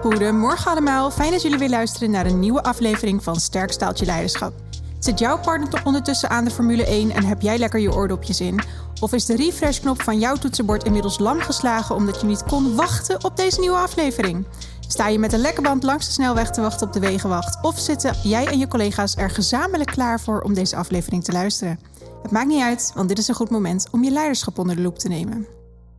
Goedemorgen 0.00 0.70
allemaal. 0.70 1.10
Fijn 1.10 1.30
dat 1.30 1.42
jullie 1.42 1.58
weer 1.58 1.68
luisteren 1.68 2.10
naar 2.10 2.26
een 2.26 2.40
nieuwe 2.40 2.62
aflevering 2.62 3.22
van 3.22 3.36
Sterk 3.36 3.72
Staaltje 3.72 4.04
Leiderschap. 4.04 4.52
Zit 4.98 5.18
jouw 5.18 5.38
partner 5.38 5.82
ondertussen 5.84 6.30
aan 6.30 6.44
de 6.44 6.50
Formule 6.50 6.86
1 6.86 7.10
en 7.10 7.24
heb 7.24 7.40
jij 7.40 7.58
lekker 7.58 7.80
je 7.80 7.94
oordopjes 7.94 8.40
in? 8.40 8.60
Of 9.00 9.12
is 9.12 9.24
de 9.24 9.36
refresh-knop 9.36 10.02
van 10.02 10.18
jouw 10.18 10.36
toetsenbord 10.36 10.84
inmiddels 10.84 11.18
lam 11.18 11.40
geslagen 11.40 11.94
omdat 11.94 12.20
je 12.20 12.26
niet 12.26 12.44
kon 12.44 12.74
wachten 12.74 13.24
op 13.24 13.36
deze 13.36 13.60
nieuwe 13.60 13.76
aflevering? 13.76 14.46
Sta 14.88 15.08
je 15.08 15.18
met 15.18 15.32
een 15.32 15.40
lekke 15.40 15.62
band 15.62 15.82
langs 15.82 16.06
de 16.06 16.12
snelweg 16.12 16.50
te 16.50 16.60
wachten 16.60 16.86
op 16.86 16.92
de 16.92 17.00
wegenwacht? 17.00 17.58
Of 17.62 17.78
zitten 17.78 18.14
jij 18.22 18.46
en 18.46 18.58
je 18.58 18.68
collega's 18.68 19.16
er 19.16 19.30
gezamenlijk 19.30 19.90
klaar 19.90 20.20
voor 20.20 20.40
om 20.40 20.54
deze 20.54 20.76
aflevering 20.76 21.24
te 21.24 21.32
luisteren? 21.32 21.78
Het 22.22 22.30
maakt 22.30 22.48
niet 22.48 22.62
uit, 22.62 22.92
want 22.94 23.08
dit 23.08 23.18
is 23.18 23.28
een 23.28 23.34
goed 23.34 23.50
moment 23.50 23.88
om 23.90 24.04
je 24.04 24.10
leiderschap 24.10 24.58
onder 24.58 24.76
de 24.76 24.82
loep 24.82 24.98
te 24.98 25.08
nemen. 25.08 25.46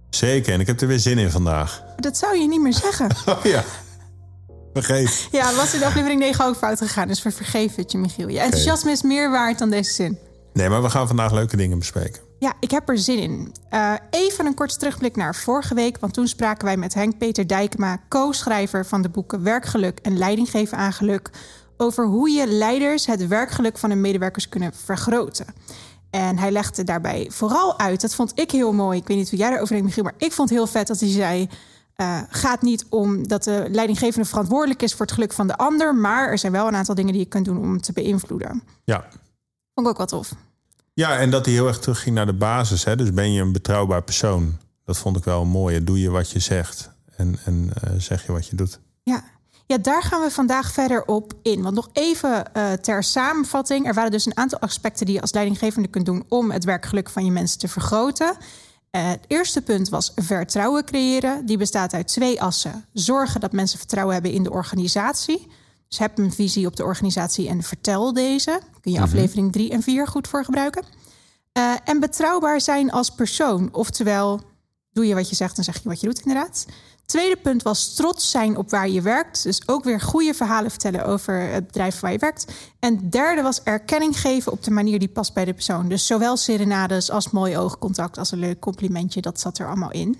Zeker, 0.09 0.53
en 0.53 0.59
ik 0.59 0.67
heb 0.67 0.81
er 0.81 0.87
weer 0.87 0.99
zin 0.99 1.17
in 1.17 1.31
vandaag. 1.31 1.84
Dat 1.95 2.17
zou 2.17 2.37
je 2.37 2.47
niet 2.47 2.61
meer 2.61 2.73
zeggen. 2.73 3.09
Oh 3.25 3.43
ja. 3.43 3.63
Vergeef. 4.73 5.27
Ja, 5.31 5.53
was 5.53 5.73
in 5.73 5.79
de 5.79 5.85
aflevering 5.85 6.19
9 6.19 6.45
ook 6.45 6.55
fout 6.55 6.77
gegaan, 6.77 7.07
dus 7.07 7.23
we 7.23 7.31
vergeven 7.31 7.81
het 7.81 7.91
je, 7.91 7.97
Michiel. 7.97 8.27
Je 8.27 8.39
enthousiasme 8.39 8.91
is 8.91 9.01
meer 9.01 9.31
waard 9.31 9.59
dan 9.59 9.69
deze 9.69 9.93
zin. 9.93 10.17
Nee, 10.53 10.69
maar 10.69 10.81
we 10.81 10.89
gaan 10.89 11.07
vandaag 11.07 11.31
leuke 11.31 11.57
dingen 11.57 11.79
bespreken. 11.79 12.21
Ja, 12.39 12.53
ik 12.59 12.71
heb 12.71 12.89
er 12.89 12.97
zin 12.97 13.17
in. 13.17 13.55
Uh, 13.71 13.93
even 14.09 14.45
een 14.45 14.53
korte 14.53 14.77
terugblik 14.77 15.15
naar 15.15 15.35
vorige 15.35 15.73
week, 15.73 15.97
want 15.99 16.13
toen 16.13 16.27
spraken 16.27 16.65
wij 16.65 16.77
met 16.77 16.93
Henk-Peter 16.93 17.47
Dijkema, 17.47 18.01
co-schrijver 18.09 18.85
van 18.85 19.01
de 19.01 19.09
boeken 19.09 19.43
Werkgeluk 19.43 19.99
en 19.99 20.17
Leidinggeven 20.17 20.77
aan 20.77 20.93
Geluk, 20.93 21.29
over 21.77 22.05
hoe 22.05 22.29
je 22.29 22.47
leiders 22.47 23.05
het 23.05 23.27
werkgeluk 23.27 23.77
van 23.77 23.89
hun 23.89 24.01
medewerkers 24.01 24.49
kunnen 24.49 24.73
vergroten. 24.85 25.45
En 26.09 26.37
hij 26.37 26.51
legde 26.51 26.83
daarbij 26.83 27.27
vooral 27.31 27.79
uit, 27.79 28.01
dat 28.01 28.15
vond 28.15 28.31
ik 28.35 28.51
heel 28.51 28.73
mooi. 28.73 28.99
Ik 28.99 29.07
weet 29.07 29.17
niet 29.17 29.29
hoe 29.29 29.39
jij 29.39 29.49
daarover 29.49 29.73
denkt, 29.73 29.87
Michiel, 29.87 30.03
maar 30.03 30.15
ik 30.17 30.31
vond 30.31 30.49
heel 30.49 30.67
vet 30.67 30.87
dat 30.87 30.99
hij 30.99 31.09
zei... 31.09 31.49
Uh, 32.01 32.19
gaat 32.29 32.61
niet 32.61 32.85
om 32.89 33.27
dat 33.27 33.43
de 33.43 33.67
leidinggevende 33.71 34.27
verantwoordelijk 34.27 34.81
is 34.81 34.93
voor 34.93 35.05
het 35.05 35.15
geluk 35.15 35.33
van 35.33 35.47
de 35.47 35.57
ander, 35.57 35.95
maar 35.95 36.29
er 36.29 36.37
zijn 36.37 36.51
wel 36.51 36.67
een 36.67 36.75
aantal 36.75 36.95
dingen 36.95 37.11
die 37.11 37.21
je 37.21 37.27
kunt 37.27 37.45
doen 37.45 37.57
om 37.57 37.81
te 37.81 37.93
beïnvloeden. 37.93 38.63
Ja. 38.83 39.07
Vond 39.73 39.87
ik 39.87 39.91
ook 39.91 39.97
wel 39.97 40.05
tof. 40.05 40.31
Ja, 40.93 41.17
en 41.17 41.29
dat 41.29 41.45
hij 41.45 41.53
heel 41.53 41.67
erg 41.67 41.79
terugging 41.79 42.15
naar 42.15 42.25
de 42.25 42.33
basis. 42.33 42.83
Hè? 42.83 42.95
Dus 42.95 43.13
ben 43.13 43.33
je 43.33 43.41
een 43.41 43.51
betrouwbaar 43.51 44.03
persoon? 44.03 44.57
Dat 44.85 44.97
vond 44.97 45.17
ik 45.17 45.23
wel 45.23 45.45
mooi. 45.45 45.83
Doe 45.83 45.99
je 45.99 46.09
wat 46.09 46.31
je 46.31 46.39
zegt 46.39 46.89
en, 47.15 47.39
en 47.45 47.71
uh, 47.83 47.99
zeg 47.99 48.25
je 48.25 48.31
wat 48.31 48.47
je 48.47 48.55
doet. 48.55 48.79
Ja. 49.03 49.23
Ja, 49.67 49.77
daar 49.77 50.03
gaan 50.03 50.21
we 50.21 50.31
vandaag 50.31 50.71
verder 50.71 51.05
op 51.05 51.33
in. 51.41 51.61
Want 51.61 51.75
nog 51.75 51.89
even 51.93 52.51
uh, 52.57 52.71
ter 52.71 53.03
samenvatting. 53.03 53.87
Er 53.87 53.93
waren 53.93 54.11
dus 54.11 54.25
een 54.25 54.37
aantal 54.37 54.59
aspecten 54.59 55.05
die 55.05 55.15
je 55.15 55.21
als 55.21 55.33
leidinggevende 55.33 55.87
kunt 55.87 56.05
doen 56.05 56.25
om 56.29 56.51
het 56.51 56.63
werkgeluk 56.63 57.09
van 57.09 57.25
je 57.25 57.31
mensen 57.31 57.59
te 57.59 57.67
vergroten. 57.67 58.37
Uh, 58.95 59.07
het 59.07 59.25
eerste 59.27 59.61
punt 59.61 59.89
was 59.89 60.11
vertrouwen 60.15 60.85
creëren. 60.85 61.45
Die 61.45 61.57
bestaat 61.57 61.93
uit 61.93 62.07
twee 62.07 62.41
assen. 62.41 62.85
Zorgen 62.93 63.39
dat 63.39 63.51
mensen 63.51 63.77
vertrouwen 63.77 64.13
hebben 64.13 64.31
in 64.31 64.43
de 64.43 64.51
organisatie. 64.51 65.47
Dus 65.87 65.97
heb 65.97 66.17
een 66.17 66.33
visie 66.33 66.67
op 66.67 66.75
de 66.75 66.83
organisatie 66.83 67.47
en 67.47 67.63
vertel 67.63 68.13
deze. 68.13 68.61
Kun 68.81 68.91
je 68.91 69.01
aflevering 69.01 69.51
3 69.51 69.71
en 69.71 69.81
4 69.81 70.07
goed 70.07 70.27
voor 70.27 70.45
gebruiken. 70.45 70.83
Uh, 71.57 71.73
en 71.83 71.99
betrouwbaar 71.99 72.61
zijn 72.61 72.91
als 72.91 73.09
persoon. 73.09 73.69
Oftewel, 73.73 74.41
doe 74.91 75.07
je 75.07 75.15
wat 75.15 75.29
je 75.29 75.35
zegt 75.35 75.57
en 75.57 75.63
zeg 75.63 75.83
je 75.83 75.89
wat 75.89 75.99
je 75.99 76.07
doet, 76.07 76.19
inderdaad. 76.19 76.65
Tweede 77.05 77.35
punt 77.35 77.63
was 77.63 77.93
trots 77.95 78.31
zijn 78.31 78.57
op 78.57 78.69
waar 78.69 78.89
je 78.89 79.01
werkt. 79.01 79.43
Dus 79.43 79.67
ook 79.67 79.83
weer 79.83 80.01
goede 80.01 80.33
verhalen 80.33 80.71
vertellen 80.71 81.05
over 81.05 81.39
het 81.41 81.65
bedrijf 81.67 81.99
waar 81.99 82.11
je 82.11 82.17
werkt. 82.17 82.53
En 82.79 83.09
derde 83.09 83.41
was 83.41 83.63
erkenning 83.63 84.19
geven 84.19 84.51
op 84.51 84.63
de 84.63 84.71
manier 84.71 84.99
die 84.99 85.07
past 85.07 85.33
bij 85.33 85.45
de 85.45 85.53
persoon. 85.53 85.89
Dus 85.89 86.07
zowel 86.07 86.37
serenades 86.37 87.11
als 87.11 87.29
mooi 87.29 87.57
oogcontact 87.57 88.17
als 88.17 88.31
een 88.31 88.39
leuk 88.39 88.59
complimentje. 88.59 89.21
Dat 89.21 89.39
zat 89.39 89.57
er 89.57 89.67
allemaal 89.67 89.91
in. 89.91 90.17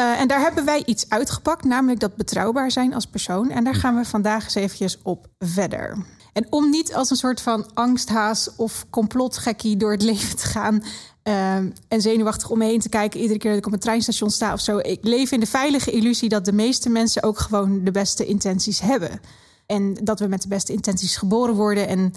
Uh, 0.00 0.20
en 0.20 0.28
daar 0.28 0.40
hebben 0.40 0.64
wij 0.64 0.82
iets 0.86 1.08
uitgepakt, 1.08 1.64
namelijk 1.64 2.00
dat 2.00 2.16
betrouwbaar 2.16 2.70
zijn 2.70 2.94
als 2.94 3.06
persoon. 3.06 3.50
En 3.50 3.64
daar 3.64 3.74
gaan 3.74 3.96
we 3.96 4.04
vandaag 4.04 4.44
eens 4.44 4.54
eventjes 4.54 4.98
op 5.02 5.28
verder. 5.38 5.96
En 6.34 6.46
om 6.50 6.70
niet 6.70 6.94
als 6.94 7.10
een 7.10 7.16
soort 7.16 7.40
van 7.40 7.66
angsthaas 7.74 8.50
of 8.56 8.86
complotgekkie 8.90 9.76
door 9.76 9.92
het 9.92 10.02
leven 10.12 10.36
te 10.36 10.46
gaan, 10.46 10.82
uh, 11.24 11.54
en 11.88 12.00
zenuwachtig 12.00 12.50
om 12.50 12.58
me 12.58 12.64
heen 12.64 12.80
te 12.80 12.88
kijken 12.88 13.20
iedere 13.20 13.38
keer 13.38 13.50
dat 13.50 13.58
ik 13.58 13.66
op 13.66 13.72
een 13.72 13.78
treinstation 13.78 14.30
sta 14.30 14.52
of 14.52 14.60
zo. 14.60 14.78
Ik 14.78 14.98
leef 15.02 15.32
in 15.32 15.40
de 15.40 15.46
veilige 15.46 15.90
illusie 15.90 16.28
dat 16.28 16.44
de 16.44 16.52
meeste 16.52 16.90
mensen 16.90 17.22
ook 17.22 17.38
gewoon 17.38 17.84
de 17.84 17.90
beste 17.90 18.26
intenties 18.26 18.80
hebben. 18.80 19.20
En 19.66 19.94
dat 20.02 20.20
we 20.20 20.26
met 20.26 20.42
de 20.42 20.48
beste 20.48 20.72
intenties 20.72 21.16
geboren 21.16 21.54
worden. 21.54 21.88
En 21.88 22.12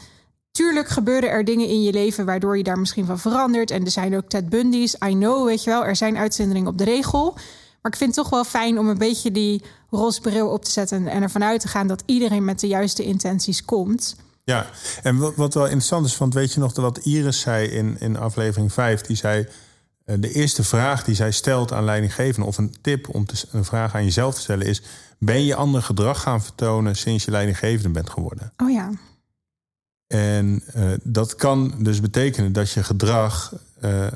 tuurlijk 0.51 0.88
gebeuren 0.88 1.29
er 1.29 1.45
dingen 1.45 1.67
in 1.67 1.83
je 1.83 1.91
leven 1.91 2.25
waardoor 2.25 2.57
je 2.57 2.63
daar 2.63 2.79
misschien 2.79 3.06
van 3.06 3.19
verandert. 3.19 3.72
En 3.72 3.85
er 3.85 3.91
zijn 3.91 4.16
ook 4.16 4.29
Ted 4.29 4.50
Bundy's, 4.50 4.95
I 5.06 5.11
know, 5.11 5.45
weet 5.45 5.63
je 5.63 5.69
wel. 5.69 5.85
Er 5.85 5.95
zijn 5.95 6.17
uitzonderingen 6.17 6.72
op 6.72 6.77
de 6.77 6.83
regel. 6.83 7.38
Maar 7.88 7.96
ik 7.96 8.03
vind 8.03 8.16
het 8.16 8.25
toch 8.25 8.34
wel 8.34 8.62
fijn 8.62 8.80
om 8.80 8.90
een 8.90 8.98
beetje 8.98 9.31
die 9.31 9.64
roze 9.90 10.22
bril 10.22 10.50
op 10.50 10.66
te 10.66 10.72
zetten 10.72 11.08
en 11.08 11.22
ervan 11.22 11.44
uit 11.44 11.62
te 11.62 11.68
gaan 11.68 11.88
dat 11.88 12.03
iedereen 12.06 12.46
met 12.46 12.59
de 12.59 12.68
juiste 12.68 13.03
intenties 13.03 13.66
komt. 13.66 14.16
Ja, 14.44 14.66
en 15.03 15.18
wat, 15.18 15.36
wat 15.36 15.53
wel 15.53 15.64
interessant 15.64 16.06
is, 16.06 16.18
want 16.18 16.34
weet 16.34 16.53
je 16.53 16.59
nog 16.59 16.75
wat 16.75 16.98
Iris 16.98 17.40
zei 17.40 17.68
in, 17.68 18.00
in 18.00 18.18
aflevering 18.18 18.74
5? 18.74 19.02
Die 19.02 19.16
zei, 19.16 19.48
uh, 20.06 20.16
de 20.20 20.31
eerste 20.31 20.64
vraag 20.64 21.03
die 21.03 21.16
zij 21.16 21.31
stelt 21.31 21.72
aan 21.72 21.84
leidinggevenden, 21.84 22.48
of 22.48 22.58
een 22.58 22.75
tip 22.81 23.16
om 23.16 23.25
te, 23.25 23.44
een 23.52 23.66
vraag 23.66 23.96
aan 23.96 24.04
jezelf 24.04 24.36
te 24.36 24.42
stellen, 24.42 24.68
is: 24.68 24.81
Ben 25.18 25.44
je 25.46 25.56
ander 25.56 25.81
gedrag 25.81 26.22
gaan 26.22 26.42
vertonen 26.44 26.96
sinds 26.96 27.25
je 27.25 27.31
leidinggevende 27.31 27.90
bent 27.90 28.09
geworden? 28.09 28.54
Oh 28.58 28.72
ja. 28.72 28.92
En 30.08 30.64
uh, 30.75 30.94
dat 31.04 31.36
kan 31.36 31.74
dus 31.78 32.02
betekenen 32.02 32.54
dat 32.54 32.72
je 32.72 32.84
gedrag 32.84 33.54
uh, 33.84 34.08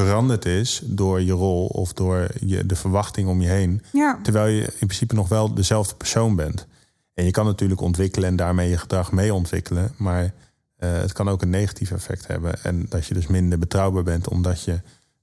veranderd 0.00 0.44
is 0.44 0.80
door 0.84 1.22
je 1.22 1.32
rol 1.32 1.66
of 1.66 1.92
door 1.92 2.28
je, 2.40 2.66
de 2.66 2.76
verwachting 2.76 3.28
om 3.28 3.40
je 3.40 3.48
heen. 3.48 3.82
Ja. 3.92 4.18
Terwijl 4.22 4.54
je 4.54 4.62
in 4.62 4.86
principe 4.86 5.14
nog 5.14 5.28
wel 5.28 5.54
dezelfde 5.54 5.94
persoon 5.94 6.36
bent. 6.36 6.66
En 7.14 7.24
je 7.24 7.30
kan 7.30 7.44
natuurlijk 7.44 7.80
ontwikkelen 7.80 8.28
en 8.28 8.36
daarmee 8.36 8.68
je 8.68 8.78
gedrag 8.78 9.12
mee 9.12 9.34
ontwikkelen. 9.34 9.94
Maar 9.96 10.22
uh, 10.24 10.30
het 10.78 11.12
kan 11.12 11.28
ook 11.28 11.42
een 11.42 11.50
negatief 11.50 11.90
effect 11.90 12.26
hebben. 12.26 12.62
En 12.62 12.86
dat 12.88 13.06
je 13.06 13.14
dus 13.14 13.26
minder 13.26 13.58
betrouwbaar 13.58 14.02
bent, 14.02 14.28
omdat 14.28 14.62
je 14.62 14.80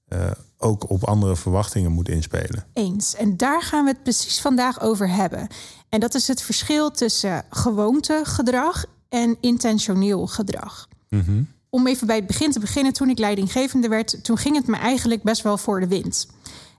uh, 0.08 0.30
ook 0.58 0.90
op 0.90 1.04
andere 1.04 1.36
verwachtingen 1.36 1.92
moet 1.92 2.08
inspelen. 2.08 2.64
Eens. 2.72 3.14
En 3.14 3.36
daar 3.36 3.62
gaan 3.62 3.84
we 3.84 3.90
het 3.90 4.02
precies 4.02 4.40
vandaag 4.40 4.80
over 4.80 5.08
hebben. 5.08 5.46
En 5.88 6.00
dat 6.00 6.14
is 6.14 6.28
het 6.28 6.42
verschil 6.42 6.90
tussen 6.90 7.44
gewoontegedrag 7.50 8.84
en 9.08 9.36
intentioneel 9.40 10.26
gedrag. 10.26 10.88
Mm 11.08 11.20
-hmm. 11.20 11.53
Om 11.74 11.86
even 11.86 12.06
bij 12.06 12.16
het 12.16 12.26
begin 12.26 12.50
te 12.50 12.60
beginnen, 12.60 12.92
toen 12.92 13.08
ik 13.08 13.18
leidinggevende 13.18 13.88
werd, 13.88 14.24
toen 14.24 14.38
ging 14.38 14.56
het 14.56 14.66
me 14.66 14.76
eigenlijk 14.76 15.22
best 15.22 15.42
wel 15.42 15.58
voor 15.58 15.80
de 15.80 15.88
wind. 15.88 16.26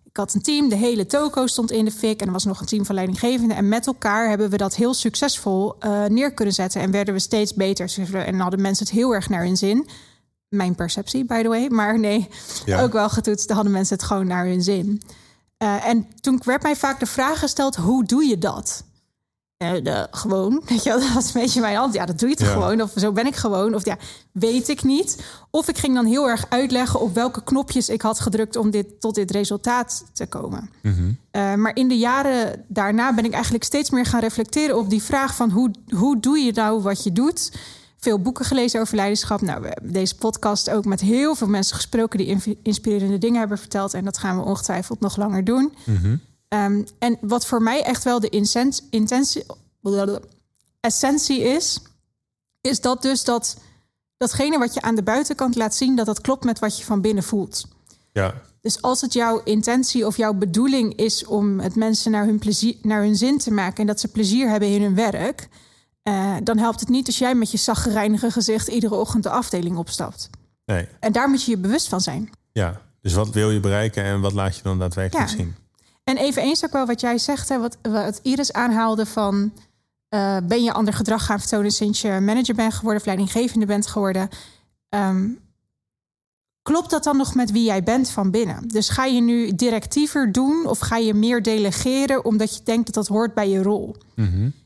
Ik 0.03 0.17
had 0.17 0.33
een 0.33 0.41
team, 0.41 0.69
de 0.69 0.75
hele 0.75 1.06
toko 1.06 1.47
stond 1.47 1.72
in 1.72 1.85
de 1.85 1.91
fik 1.91 2.22
en 2.22 2.28
er 2.28 2.33
was 2.33 2.45
nog 2.45 2.59
een 2.59 2.66
team 2.66 2.85
van 2.85 2.95
leidinggevenden. 2.95 3.57
En 3.57 3.69
met 3.69 3.88
elkaar 3.88 4.29
hebben 4.29 4.50
we 4.50 4.57
dat 4.57 4.75
heel 4.75 4.94
succesvol 4.94 5.75
uh, 5.79 6.06
neer 6.06 6.33
kunnen 6.33 6.53
zetten 6.53 6.81
en 6.81 6.91
werden 6.91 7.13
we 7.13 7.19
steeds 7.19 7.53
beter. 7.53 8.13
En 8.13 8.39
hadden 8.39 8.61
mensen 8.61 8.85
het 8.85 8.95
heel 8.95 9.13
erg 9.13 9.29
naar 9.29 9.44
hun 9.44 9.57
zin. 9.57 9.88
Mijn 10.50 10.75
perceptie, 10.75 11.25
by 11.25 11.41
the 11.41 11.47
way. 11.47 11.67
Maar 11.67 12.00
nee, 12.00 12.27
ja. 12.66 12.81
ook 12.81 12.94
wel 12.94 13.09
getoetst. 13.09 13.50
hadden 13.50 13.72
mensen 13.72 13.95
het 13.95 14.06
gewoon 14.06 14.27
naar 14.27 14.45
hun 14.45 14.62
zin. 14.62 15.01
Uh, 15.63 15.88
en 15.88 16.07
toen 16.22 16.41
werd 16.44 16.63
mij 16.63 16.75
vaak 16.75 17.00
de 17.00 17.06
vraag 17.06 17.39
gesteld: 17.39 17.75
hoe 17.75 18.06
doe 18.06 18.25
je 18.25 18.38
dat? 18.38 18.83
Uh, 19.63 19.71
de, 19.83 20.07
gewoon, 20.11 20.61
weet 20.67 20.83
je 20.83 20.89
dat 20.89 21.13
was 21.13 21.33
een 21.33 21.41
beetje 21.41 21.61
mijn 21.61 21.75
hand. 21.75 21.93
Ja, 21.93 22.05
dat 22.05 22.19
doe 22.19 22.29
je 22.29 22.35
toch 22.35 22.47
ja. 22.47 22.53
gewoon? 22.53 22.81
Of 22.81 22.91
zo 22.95 23.11
ben 23.11 23.25
ik 23.25 23.35
gewoon? 23.35 23.75
Of 23.75 23.85
ja, 23.85 23.97
weet 24.31 24.69
ik 24.69 24.83
niet. 24.83 25.25
Of 25.49 25.67
ik 25.67 25.77
ging 25.77 25.95
dan 25.95 26.05
heel 26.05 26.29
erg 26.29 26.45
uitleggen 26.49 26.99
op 26.99 27.13
welke 27.13 27.43
knopjes 27.43 27.89
ik 27.89 28.01
had 28.01 28.19
gedrukt 28.19 28.55
om 28.55 28.71
dit 28.71 29.01
tot 29.01 29.15
dit 29.15 29.31
resultaat 29.31 30.05
te 30.13 30.25
komen. 30.25 30.69
Mm 30.81 30.94
-hmm. 30.94 31.17
uh, 31.31 31.53
maar 31.55 31.75
in 31.75 31.88
de 31.88 31.97
jaren 31.97 32.65
daarna 32.67 33.13
ben 33.13 33.25
ik 33.25 33.33
eigenlijk 33.33 33.63
steeds 33.63 33.89
meer 33.89 34.05
gaan 34.05 34.19
reflecteren 34.19 34.77
op 34.77 34.89
die 34.89 35.03
vraag 35.03 35.35
van 35.35 35.49
hoe, 35.49 35.71
hoe 35.89 36.19
doe 36.19 36.39
je 36.39 36.51
nou 36.51 36.81
wat 36.81 37.03
je 37.03 37.11
doet? 37.11 37.51
Veel 37.97 38.19
boeken 38.19 38.45
gelezen 38.45 38.81
over 38.81 38.95
leiderschap. 38.95 39.41
Nou, 39.41 39.61
we 39.61 39.67
hebben 39.67 39.94
deze 39.94 40.15
podcast 40.15 40.69
ook 40.69 40.85
met 40.85 41.01
heel 41.01 41.35
veel 41.35 41.47
mensen 41.47 41.75
gesproken 41.75 42.17
die 42.17 42.57
inspirerende 42.63 43.17
dingen 43.17 43.39
hebben 43.39 43.57
verteld. 43.57 43.94
En 43.94 44.05
dat 44.05 44.17
gaan 44.17 44.38
we 44.38 44.44
ongetwijfeld 44.44 44.99
nog 44.99 45.17
langer 45.17 45.44
doen. 45.44 45.73
Mm 45.85 45.97
-hmm. 45.97 46.21
Um, 46.63 46.85
en 46.99 47.17
wat 47.21 47.45
voor 47.45 47.61
mij 47.61 47.83
echt 47.83 48.03
wel 48.03 48.19
de 48.19 48.29
intentie, 48.29 49.45
essentie 50.80 51.41
is, 51.41 51.80
is 52.62 52.81
dat 52.81 53.01
dus 53.01 53.24
dat 53.24 53.57
datgene 54.18 54.57
wat 54.57 54.74
je 54.74 54.81
aan 54.81 54.95
de 54.95 55.03
buitenkant 55.03 55.56
laat 55.56 55.75
zien, 55.75 55.95
dat 55.95 56.06
dat 56.06 56.21
klopt 56.21 56.44
met 56.44 56.59
wat 56.59 56.77
je 56.77 56.83
van 56.85 57.01
binnen 57.01 57.24
voelt. 57.24 57.65
Ja. 58.13 58.41
Dus 58.62 58.81
als 58.81 59.01
het 59.01 59.13
jouw 59.13 59.41
intentie 59.44 60.06
of 60.06 60.18
jouw 60.18 60.33
bedoeling 60.33 60.95
is 60.95 61.25
om 61.25 61.59
het 61.59 61.75
mensen 61.75 62.12
naar 62.12 62.25
hun, 62.25 62.39
plezier, 62.39 62.75
naar 62.81 63.01
hun 63.01 63.15
zin 63.15 63.38
te 63.38 63.51
maken 63.51 63.77
en 63.77 63.88
dat 63.88 64.00
ze 64.00 64.07
plezier 64.07 64.50
hebben 64.50 64.69
in 64.69 64.81
hun 64.81 64.95
werk, 64.95 65.47
uh, 66.03 66.35
dan 66.44 66.57
helpt 66.57 66.80
het 66.80 66.89
niet 66.89 67.07
als 67.07 67.18
jij 67.18 67.35
met 67.35 67.51
je 67.51 67.57
zaggerijnige 67.57 68.31
gezicht 68.31 68.68
iedere 68.68 68.95
ochtend 68.95 69.24
de 69.24 69.30
afdeling 69.30 69.77
opstapt. 69.77 70.30
Nee. 70.65 70.88
En 71.00 71.12
daar 71.12 71.30
moet 71.30 71.44
je 71.44 71.51
je 71.51 71.57
bewust 71.57 71.88
van 71.88 72.01
zijn. 72.01 72.30
Ja, 72.51 72.81
dus 73.01 73.13
wat 73.13 73.30
wil 73.30 73.51
je 73.51 73.59
bereiken 73.59 74.03
en 74.03 74.21
wat 74.21 74.33
laat 74.33 74.56
je 74.56 74.63
dan 74.63 74.80
daadwerkelijk 74.80 75.30
Ja. 75.30 75.35
zien? 75.35 75.56
En 76.06 76.18
even 76.18 76.42
eens 76.42 76.66
ook 76.66 76.72
wel 76.72 76.86
wat 76.86 77.02
jij 77.02 77.18
zegt, 77.18 77.50
hè, 77.50 77.60
wat, 77.60 77.78
wat 77.81 78.19
Iris 78.24 78.54
aanhaalde 78.54 79.06
van... 79.06 79.54
Uh, 80.10 80.38
ben 80.44 80.63
je 80.63 80.74
ander 80.74 80.94
gedrag 80.94 81.25
gaan 81.25 81.40
vertonen 81.40 81.72
sinds 81.72 82.02
je 82.02 82.19
manager 82.22 82.56
bent 82.56 82.74
geworden... 82.74 83.00
of 83.00 83.06
leidinggevende 83.06 83.66
bent 83.66 83.88
geworden? 83.88 84.30
Um, 84.90 85.40
klopt 86.62 86.90
dat 86.90 87.04
dan 87.04 87.18
nog 87.18 87.36
met 87.36 87.52
wie 87.52 87.63
jij 87.63 87.84
bent 87.84 88.10
van 88.10 88.31
binnen? 88.31 88.68
Dus 88.68 88.90
ga 88.90 89.06
je 89.06 89.22
nu 89.22 89.56
directiever 89.56 90.31
doen 90.31 90.66
of 90.68 90.80
ga 90.80 90.98
je 90.98 91.13
meer 91.13 91.42
delegeren 91.42 92.25
omdat 92.25 92.56
je 92.56 92.63
denkt 92.63 92.86
dat 92.86 92.94
dat 92.94 93.07
hoort 93.07 93.34
bij 93.34 93.50
je 93.50 93.62
rol? 93.62 93.96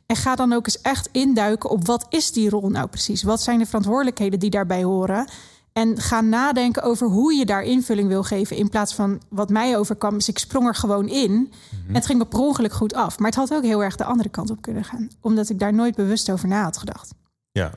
En 0.06 0.16
ga 0.16 0.36
dan 0.36 0.54
ook 0.54 0.66
eens 0.66 0.82
echt 0.82 1.10
induiken 1.12 1.70
op 1.70 1.86
wat 1.86 2.06
is 2.10 2.32
die 2.32 2.50
rol 2.50 2.70
nou 2.70 2.88
precies? 2.88 3.24
Wat 3.24 3.42
zijn 3.42 3.60
de 3.60 3.66
verantwoordelijkheden 3.66 4.40
die 4.40 4.50
daarbij 4.50 4.84
horen? 4.84 5.30
En 5.74 6.00
ga 6.02 6.22
nadenken 6.22 6.84
over 6.84 7.08
hoe 7.08 7.34
je 7.34 7.46
daar 7.46 7.64
invulling 7.64 8.08
wil 8.08 8.24
geven. 8.24 8.56
In 8.56 8.70
plaats 8.70 8.94
van 8.96 9.22
wat 9.30 9.50
mij 9.50 9.78
overkwam, 9.78 10.16
is 10.16 10.30
ik 10.30 10.40
sprong 10.40 10.68
er 10.68 10.76
gewoon 10.76 11.08
in. 11.08 11.54
En 11.88 11.94
het 11.94 12.06
ging 12.06 12.20
me 12.20 12.26
per 12.26 12.40
ongeluk 12.40 12.74
goed 12.74 12.94
af. 12.94 13.20
Maar 13.20 13.28
het 13.28 13.38
had 13.38 13.54
ook 13.54 13.64
heel 13.64 13.84
erg 13.84 13.96
de 13.96 14.04
andere 14.04 14.30
kant 14.30 14.50
op 14.50 14.62
kunnen 14.62 14.84
gaan. 14.84 15.10
Omdat 15.22 15.50
ik 15.50 15.60
daar 15.60 15.74
nooit 15.74 15.96
bewust 15.96 16.32
over 16.32 16.48
na 16.48 16.64
had 16.64 16.78
gedacht. 16.78 17.14
Ja. 17.52 17.74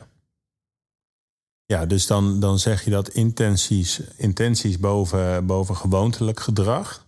Ja, 1.64 1.86
dus 1.86 2.06
dan, 2.06 2.40
dan 2.40 2.58
zeg 2.58 2.84
je 2.84 2.90
dat 2.90 3.08
intenties, 3.08 4.00
intenties 4.16 4.78
boven, 4.78 5.46
boven 5.46 5.76
gewoontelijk 5.76 6.40
gedrag. 6.40 7.06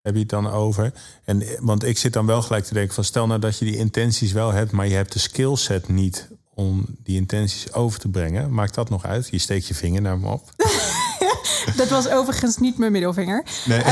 Heb 0.00 0.14
je 0.14 0.20
het 0.20 0.28
dan 0.28 0.46
over? 0.46 0.92
En, 1.24 1.42
want 1.60 1.84
ik 1.84 1.98
zit 1.98 2.12
dan 2.12 2.26
wel 2.26 2.42
gelijk 2.42 2.64
te 2.64 2.74
denken 2.74 2.94
van 2.94 3.04
stel 3.04 3.26
nou 3.26 3.40
dat 3.40 3.58
je 3.58 3.64
die 3.64 3.76
intenties 3.76 4.32
wel 4.32 4.52
hebt, 4.52 4.72
maar 4.72 4.86
je 4.86 4.94
hebt 4.94 5.12
de 5.12 5.18
skillset 5.18 5.88
niet 5.88 6.28
om 6.56 6.84
die 7.02 7.16
intenties 7.16 7.72
over 7.72 8.00
te 8.00 8.08
brengen. 8.08 8.52
Maakt 8.54 8.74
dat 8.74 8.88
nog 8.88 9.04
uit? 9.04 9.28
Je 9.30 9.38
steekt 9.38 9.66
je 9.66 9.74
vinger 9.74 10.02
naar 10.02 10.18
me 10.18 10.30
op. 10.30 10.42
dat 11.76 11.88
was 11.88 12.08
overigens 12.08 12.56
niet 12.56 12.78
mijn 12.78 12.92
middelvinger. 12.92 13.44
Nee. 13.64 13.82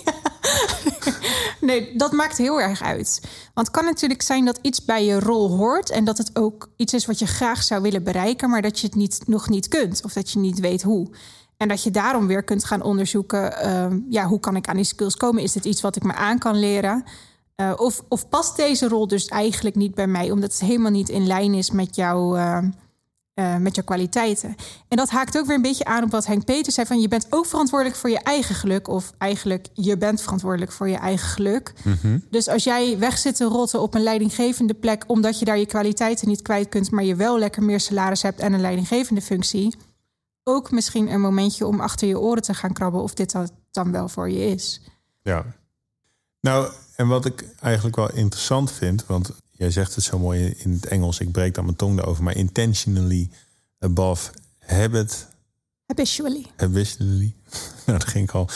nee, 1.68 1.96
dat 1.96 2.12
maakt 2.12 2.38
heel 2.38 2.60
erg 2.60 2.82
uit. 2.82 3.20
Want 3.54 3.66
het 3.66 3.76
kan 3.76 3.84
natuurlijk 3.84 4.22
zijn 4.22 4.44
dat 4.44 4.58
iets 4.62 4.84
bij 4.84 5.04
je 5.04 5.20
rol 5.20 5.56
hoort 5.56 5.90
en 5.90 6.04
dat 6.04 6.18
het 6.18 6.30
ook 6.36 6.68
iets 6.76 6.94
is 6.94 7.06
wat 7.06 7.18
je 7.18 7.26
graag 7.26 7.62
zou 7.62 7.82
willen 7.82 8.02
bereiken, 8.02 8.50
maar 8.50 8.62
dat 8.62 8.80
je 8.80 8.86
het 8.86 8.96
niet, 8.96 9.22
nog 9.26 9.48
niet 9.48 9.68
kunt 9.68 10.04
of 10.04 10.12
dat 10.12 10.30
je 10.30 10.38
niet 10.38 10.60
weet 10.60 10.82
hoe. 10.82 11.08
En 11.56 11.68
dat 11.68 11.82
je 11.82 11.90
daarom 11.90 12.26
weer 12.26 12.42
kunt 12.42 12.64
gaan 12.64 12.82
onderzoeken, 12.82 13.54
uh, 13.64 13.98
ja, 14.10 14.26
hoe 14.26 14.40
kan 14.40 14.56
ik 14.56 14.68
aan 14.68 14.76
die 14.76 14.84
skills 14.84 15.16
komen? 15.16 15.42
Is 15.42 15.52
dit 15.52 15.64
iets 15.64 15.80
wat 15.80 15.96
ik 15.96 16.02
me 16.02 16.14
aan 16.14 16.38
kan 16.38 16.58
leren? 16.58 17.04
Uh, 17.60 17.72
of, 17.76 18.02
of 18.08 18.28
past 18.28 18.56
deze 18.56 18.88
rol 18.88 19.06
dus 19.06 19.26
eigenlijk 19.26 19.76
niet 19.76 19.94
bij 19.94 20.06
mij, 20.06 20.30
omdat 20.30 20.52
het 20.52 20.60
helemaal 20.60 20.90
niet 20.90 21.08
in 21.08 21.26
lijn 21.26 21.54
is 21.54 21.70
met, 21.70 21.96
jou, 21.96 22.38
uh, 22.38 22.58
uh, 23.34 23.56
met 23.56 23.74
jouw 23.74 23.84
kwaliteiten? 23.84 24.54
En 24.88 24.96
dat 24.96 25.10
haakt 25.10 25.38
ook 25.38 25.46
weer 25.46 25.56
een 25.56 25.62
beetje 25.62 25.84
aan 25.84 26.04
op 26.04 26.10
wat 26.10 26.26
Henk 26.26 26.44
Peters 26.44 26.74
zei: 26.74 26.86
van 26.86 27.00
je 27.00 27.08
bent 27.08 27.26
ook 27.30 27.46
verantwoordelijk 27.46 27.96
voor 27.98 28.10
je 28.10 28.18
eigen 28.18 28.54
geluk, 28.54 28.88
of 28.88 29.12
eigenlijk 29.18 29.66
je 29.72 29.98
bent 29.98 30.22
verantwoordelijk 30.22 30.72
voor 30.72 30.88
je 30.88 30.96
eigen 30.96 31.28
geluk. 31.28 31.72
Mm 31.84 31.96
-hmm. 32.00 32.24
Dus 32.30 32.48
als 32.48 32.64
jij 32.64 32.98
weg 32.98 33.18
zit 33.18 33.36
te 33.36 33.44
rotten 33.44 33.80
op 33.80 33.94
een 33.94 34.02
leidinggevende 34.02 34.74
plek, 34.74 35.04
omdat 35.06 35.38
je 35.38 35.44
daar 35.44 35.58
je 35.58 35.66
kwaliteiten 35.66 36.28
niet 36.28 36.42
kwijt 36.42 36.68
kunt, 36.68 36.90
maar 36.90 37.04
je 37.04 37.14
wel 37.14 37.38
lekker 37.38 37.62
meer 37.62 37.80
salaris 37.80 38.22
hebt 38.22 38.40
en 38.40 38.52
een 38.52 38.60
leidinggevende 38.60 39.22
functie, 39.22 39.76
ook 40.44 40.70
misschien 40.70 41.12
een 41.12 41.20
momentje 41.20 41.66
om 41.66 41.80
achter 41.80 42.08
je 42.08 42.20
oren 42.20 42.42
te 42.42 42.54
gaan 42.54 42.72
krabben 42.72 43.02
of 43.02 43.14
dit 43.14 43.34
dan 43.70 43.92
wel 43.92 44.08
voor 44.08 44.30
je 44.30 44.46
is. 44.46 44.80
Ja. 45.22 45.44
Nou, 46.46 46.70
en 46.96 47.06
wat 47.06 47.24
ik 47.24 47.44
eigenlijk 47.60 47.96
wel 47.96 48.12
interessant 48.12 48.72
vind, 48.72 49.06
want 49.06 49.30
jij 49.50 49.70
zegt 49.70 49.94
het 49.94 50.04
zo 50.04 50.18
mooi 50.18 50.54
in 50.56 50.72
het 50.72 50.86
Engels, 50.86 51.20
ik 51.20 51.32
breek 51.32 51.54
dan 51.54 51.64
mijn 51.64 51.76
tong 51.76 51.98
erover, 51.98 52.22
maar 52.22 52.36
intentionally 52.36 53.30
above 53.78 54.30
habit. 54.58 55.26
Habitually. 55.86 56.46
Habitually. 56.56 57.34
nou, 57.86 57.98
dat 57.98 58.04
ging 58.04 58.28
ik 58.28 58.34
al. 58.34 58.48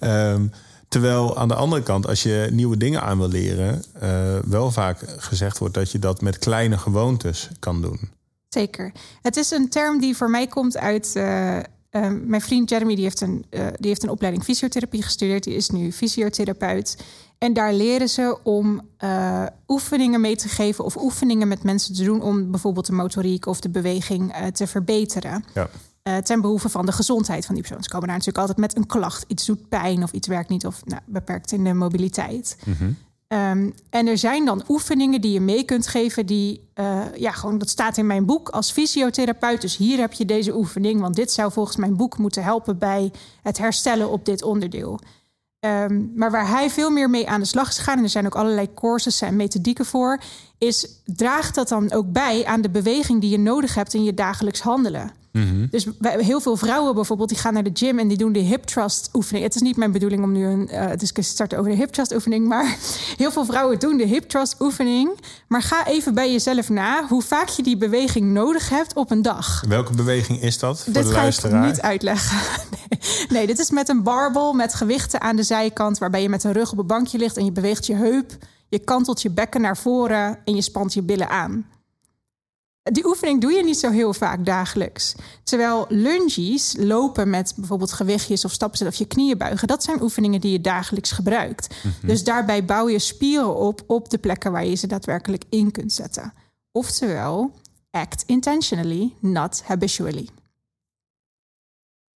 Um, 0.00 0.52
terwijl 0.88 1.38
aan 1.38 1.48
de 1.48 1.54
andere 1.54 1.82
kant, 1.82 2.06
als 2.06 2.22
je 2.22 2.48
nieuwe 2.52 2.76
dingen 2.76 3.02
aan 3.02 3.18
wil 3.18 3.28
leren, 3.28 3.84
uh, 4.02 4.38
wel 4.38 4.70
vaak 4.70 4.98
gezegd 5.16 5.58
wordt 5.58 5.74
dat 5.74 5.90
je 5.90 5.98
dat 5.98 6.20
met 6.20 6.38
kleine 6.38 6.78
gewoontes 6.78 7.50
kan 7.58 7.82
doen. 7.82 8.10
Zeker. 8.48 8.92
Het 9.22 9.36
is 9.36 9.50
een 9.50 9.68
term 9.68 10.00
die 10.00 10.16
voor 10.16 10.30
mij 10.30 10.46
komt 10.46 10.76
uit. 10.76 11.12
Uh, 11.16 11.58
uh, 11.96 12.10
mijn 12.24 12.40
vriend 12.40 12.70
Jeremy 12.70 12.94
die 12.94 13.04
heeft, 13.04 13.20
een, 13.20 13.44
uh, 13.50 13.66
die 13.76 13.88
heeft 13.88 14.02
een 14.02 14.08
opleiding 14.08 14.44
fysiotherapie 14.44 15.02
gestudeerd. 15.02 15.44
Die 15.44 15.54
is 15.54 15.70
nu 15.70 15.92
fysiotherapeut. 15.92 17.04
En 17.38 17.52
daar 17.52 17.72
leren 17.72 18.08
ze 18.08 18.38
om 18.42 18.80
oefeningen 19.66 20.20
mee 20.20 20.36
te 20.36 20.48
geven 20.48 20.84
of 20.84 20.96
oefeningen 20.96 21.48
met 21.48 21.62
mensen 21.62 21.94
te 21.94 22.04
doen 22.04 22.22
om 22.22 22.50
bijvoorbeeld 22.50 22.86
de 22.86 22.92
motoriek 22.92 23.46
of 23.46 23.60
de 23.60 23.68
beweging 23.68 24.34
te 24.52 24.66
verbeteren. 24.66 25.44
Ja. 25.54 26.20
ten 26.20 26.40
behoeve 26.40 26.68
van 26.68 26.86
de 26.86 26.92
gezondheid 26.92 27.46
van 27.46 27.54
die 27.54 27.64
persoon. 27.64 27.82
Ze 27.82 27.90
komen 27.90 28.08
daar 28.08 28.16
natuurlijk 28.16 28.48
altijd 28.48 28.66
met 28.66 28.76
een 28.76 28.86
klacht. 28.86 29.24
Iets 29.28 29.46
doet 29.46 29.68
pijn 29.68 30.02
of 30.02 30.12
iets 30.12 30.28
werkt 30.28 30.48
niet 30.48 30.66
of 30.66 30.84
nou, 30.84 31.00
beperkt 31.06 31.52
in 31.52 31.64
de 31.64 31.74
mobiliteit. 31.74 32.56
Mm 32.64 32.74
-hmm. 32.78 32.96
Um, 33.28 33.74
en 33.90 34.06
er 34.06 34.18
zijn 34.18 34.44
dan 34.44 34.64
oefeningen 34.68 35.20
die 35.20 35.32
je 35.32 35.40
mee 35.40 35.64
kunt 35.64 35.86
geven, 35.86 36.26
die, 36.26 36.68
uh, 36.74 37.02
ja, 37.14 37.30
gewoon, 37.30 37.58
dat 37.58 37.68
staat 37.68 37.96
in 37.96 38.06
mijn 38.06 38.26
boek 38.26 38.48
als 38.48 38.72
fysiotherapeut. 38.72 39.60
Dus 39.60 39.76
hier 39.76 39.98
heb 39.98 40.12
je 40.12 40.24
deze 40.24 40.56
oefening, 40.56 41.00
want 41.00 41.14
dit 41.14 41.32
zou 41.32 41.52
volgens 41.52 41.76
mijn 41.76 41.96
boek 41.96 42.18
moeten 42.18 42.42
helpen 42.42 42.78
bij 42.78 43.12
het 43.42 43.58
herstellen 43.58 44.10
op 44.10 44.24
dit 44.24 44.42
onderdeel. 44.42 44.98
Um, 45.60 46.12
maar 46.14 46.30
waar 46.30 46.48
hij 46.48 46.70
veel 46.70 46.90
meer 46.90 47.10
mee 47.10 47.28
aan 47.28 47.40
de 47.40 47.46
slag 47.46 47.68
is 47.68 47.78
gegaan, 47.78 47.98
en 47.98 48.02
er 48.02 48.08
zijn 48.08 48.26
ook 48.26 48.34
allerlei 48.34 48.74
courses 48.74 49.20
en 49.20 49.36
methodieken 49.36 49.86
voor, 49.86 50.20
is 50.58 51.02
draagt 51.04 51.54
dat 51.54 51.68
dan 51.68 51.92
ook 51.92 52.12
bij 52.12 52.44
aan 52.44 52.60
de 52.60 52.70
beweging 52.70 53.20
die 53.20 53.30
je 53.30 53.38
nodig 53.38 53.74
hebt 53.74 53.94
in 53.94 54.04
je 54.04 54.14
dagelijks 54.14 54.60
handelen. 54.60 55.10
Mm-hmm. 55.36 55.68
Dus 55.70 55.86
wij, 55.98 56.16
heel 56.18 56.40
veel 56.40 56.56
vrouwen 56.56 56.94
bijvoorbeeld, 56.94 57.28
die 57.28 57.38
gaan 57.38 57.52
naar 57.52 57.62
de 57.62 57.70
gym 57.72 57.98
en 57.98 58.08
die 58.08 58.16
doen 58.16 58.32
de 58.32 58.38
hip 58.38 58.64
thrust 58.64 59.08
oefening. 59.12 59.44
Het 59.44 59.54
is 59.54 59.60
niet 59.60 59.76
mijn 59.76 59.92
bedoeling 59.92 60.22
om 60.22 60.32
nu 60.32 60.46
een 60.46 60.68
uh, 60.72 60.88
discussie 60.96 61.12
te 61.12 61.22
starten 61.22 61.58
over 61.58 61.70
de 61.70 61.76
hip 61.76 61.90
thrust 61.90 62.14
oefening, 62.14 62.48
maar 62.48 62.76
heel 63.16 63.30
veel 63.30 63.44
vrouwen 63.44 63.78
doen 63.78 63.96
de 63.96 64.06
hip 64.06 64.28
thrust 64.28 64.60
oefening. 64.60 65.10
Maar 65.48 65.62
ga 65.62 65.86
even 65.86 66.14
bij 66.14 66.32
jezelf 66.32 66.68
na 66.68 67.06
hoe 67.08 67.22
vaak 67.22 67.48
je 67.48 67.62
die 67.62 67.76
beweging 67.76 68.32
nodig 68.32 68.68
hebt 68.68 68.94
op 68.94 69.10
een 69.10 69.22
dag. 69.22 69.64
Welke 69.68 69.92
beweging 69.92 70.42
is 70.42 70.58
dat? 70.58 70.82
Voor 70.82 70.92
dit 70.92 71.02
de 71.02 71.08
ga 71.08 71.16
luisteraar? 71.16 71.64
ik 71.64 71.70
niet 71.70 71.80
uitleggen. 71.80 72.38
Nee. 72.88 73.26
nee, 73.28 73.46
dit 73.46 73.58
is 73.58 73.70
met 73.70 73.88
een 73.88 74.02
barbel 74.02 74.52
met 74.52 74.74
gewichten 74.74 75.20
aan 75.20 75.36
de 75.36 75.42
zijkant, 75.42 75.98
waarbij 75.98 76.22
je 76.22 76.28
met 76.28 76.44
een 76.44 76.52
rug 76.52 76.72
op 76.72 76.78
een 76.78 76.86
bankje 76.86 77.18
ligt 77.18 77.36
en 77.36 77.44
je 77.44 77.52
beweegt 77.52 77.86
je 77.86 77.94
heup. 77.94 78.36
Je 78.68 78.78
kantelt 78.78 79.22
je 79.22 79.30
bekken 79.30 79.60
naar 79.60 79.76
voren 79.76 80.38
en 80.44 80.54
je 80.54 80.62
spant 80.62 80.94
je 80.94 81.02
billen 81.02 81.28
aan. 81.28 81.66
Die 82.92 83.06
oefening 83.06 83.40
doe 83.40 83.52
je 83.52 83.64
niet 83.64 83.78
zo 83.78 83.90
heel 83.90 84.14
vaak 84.14 84.44
dagelijks. 84.44 85.14
Terwijl 85.42 85.86
lunges, 85.88 86.74
lopen 86.78 87.30
met 87.30 87.52
bijvoorbeeld 87.56 87.92
gewichtjes 87.92 88.44
of 88.44 88.52
stappen 88.52 88.78
zetten 88.78 88.96
of 88.96 89.08
je 89.08 89.14
knieën 89.14 89.38
buigen, 89.38 89.68
dat 89.68 89.82
zijn 89.82 90.02
oefeningen 90.02 90.40
die 90.40 90.52
je 90.52 90.60
dagelijks 90.60 91.10
gebruikt. 91.10 91.74
Mm-hmm. 91.74 92.08
Dus 92.08 92.24
daarbij 92.24 92.64
bouw 92.64 92.88
je 92.88 92.98
spieren 92.98 93.56
op 93.56 93.82
op 93.86 94.10
de 94.10 94.18
plekken 94.18 94.52
waar 94.52 94.66
je 94.66 94.74
ze 94.74 94.86
daadwerkelijk 94.86 95.44
in 95.48 95.70
kunt 95.70 95.92
zetten. 95.92 96.32
Oftewel, 96.72 97.54
act 97.90 98.22
intentionally, 98.26 99.12
not 99.20 99.62
habitually. 99.64 100.28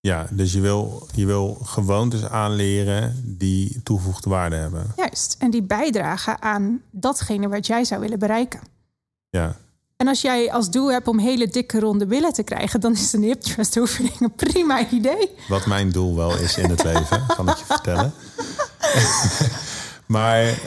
Ja, 0.00 0.26
dus 0.30 0.52
je 0.52 0.60
wil, 0.60 1.06
je 1.14 1.26
wil 1.26 1.54
gewoontes 1.54 2.24
aanleren 2.24 3.36
die 3.38 3.82
toegevoegde 3.82 4.30
waarde 4.30 4.56
hebben. 4.56 4.92
Juist, 4.96 5.36
en 5.38 5.50
die 5.50 5.62
bijdragen 5.62 6.42
aan 6.42 6.82
datgene 6.90 7.48
wat 7.48 7.66
jij 7.66 7.84
zou 7.84 8.00
willen 8.00 8.18
bereiken. 8.18 8.60
Ja, 9.30 9.56
en 10.00 10.08
als 10.08 10.20
jij 10.20 10.52
als 10.52 10.70
doel 10.70 10.92
hebt 10.92 11.08
om 11.08 11.18
hele 11.18 11.48
dikke 11.48 11.80
ronde 11.80 12.06
billen 12.06 12.32
te 12.32 12.42
krijgen, 12.42 12.80
dan 12.80 12.92
is 12.92 13.12
een 13.12 13.22
hip 13.22 13.40
thrust 13.40 13.76
oefening 13.76 14.20
een 14.20 14.32
prima 14.32 14.90
idee. 14.90 15.30
Wat 15.48 15.66
mijn 15.66 15.90
doel 15.90 16.16
wel 16.16 16.38
is 16.38 16.56
in 16.56 16.70
het 16.70 16.84
leven, 16.84 17.26
kan 17.36 17.48
ik 17.48 17.56
je 17.56 17.64
vertellen. 17.64 18.12
maar 20.16 20.58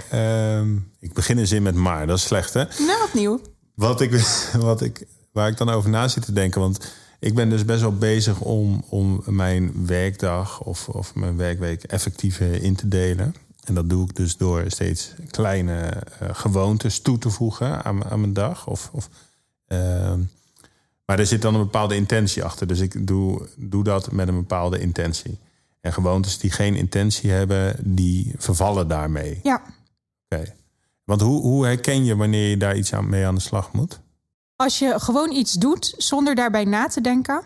um, 0.58 0.92
ik 1.00 1.13
begin 1.13 1.38
een 1.38 1.48
zin 1.48 1.63
met 1.63 1.75
maar, 1.75 2.08
dat 2.08 2.18
is 2.18 2.24
slecht 2.24 2.54
hè? 2.54 2.63
Nou, 2.78 3.04
opnieuw. 3.04 3.42
Wat 3.75 4.02
ik, 4.02 4.12
wat 4.60 4.82
ik, 4.82 5.08
waar 5.32 5.48
ik 5.48 5.58
dan 5.58 5.70
over 5.70 5.90
na 5.90 6.08
zit 6.08 6.25
te 6.25 6.34
denken, 6.34 6.62
want 6.62 6.94
ik 7.20 7.36
ben 7.36 7.50
dus 7.50 7.66
best 7.66 7.82
wel 7.82 7.98
bezig 7.98 8.40
om, 8.40 8.84
om 8.90 9.24
mijn 9.25 9.86
werkdag 9.86 10.62
of, 10.62 10.90
of 10.90 11.16
mijn 11.16 11.38
werkweek 11.38 11.84
effectiever 11.84 12.63
in 12.63 12.75
te 12.75 12.88
delen. 12.88 13.36
En 13.63 13.74
dat 13.74 13.89
doe 13.89 14.03
ik 14.03 14.15
dus 14.15 14.38
door 14.38 14.63
steeds 14.67 15.13
kleine 15.29 16.03
uh, 16.22 16.29
gewoontes 16.32 17.01
toe 17.01 17.17
te 17.17 17.29
voegen 17.29 17.84
aan, 17.84 18.05
aan 18.05 18.20
mijn 18.20 18.34
dag. 18.34 18.67
Of, 18.67 18.89
of, 18.93 19.10
uh, 19.67 20.13
maar 21.05 21.20
er 21.20 21.25
zit 21.25 21.41
dan 21.41 21.53
een 21.53 21.62
bepaalde 21.62 21.96
intentie 21.96 22.43
achter. 22.43 22.67
Dus 22.67 22.79
ik 22.79 23.08
doe, 23.08 23.48
doe 23.55 23.84
dat 23.84 24.12
met 24.12 24.27
een 24.27 24.36
bepaalde 24.36 24.79
intentie. 24.79 25.39
En 25.82 25.93
gewoontes 25.93 26.38
die 26.38 26.51
geen 26.51 26.75
intentie 26.75 27.32
hebben, 27.32 27.75
die 27.96 28.34
vervallen 28.38 28.88
daarmee. 28.88 29.39
Ja. 29.43 29.55
Oké. 29.55 29.72
Okay. 30.29 30.55
Want 31.03 31.22
hoe, 31.22 31.41
hoe 31.41 31.65
herken 31.65 32.05
je 32.05 32.15
wanneer 32.15 32.50
je 32.50 32.58
daar 32.58 32.77
iets 32.77 32.93
aan, 32.93 33.10
mee 33.10 33.25
aan 33.25 33.36
de 33.36 33.41
slag 33.41 33.72
moet? 33.72 34.00
Als 34.55 34.79
je 34.79 35.00
gewoon 35.00 35.32
iets 35.32 35.53
doet 35.53 35.93
zonder 35.98 36.36
daarbij 36.36 36.63
na 36.63 36.88
te 36.88 37.01
denken. 37.01 37.41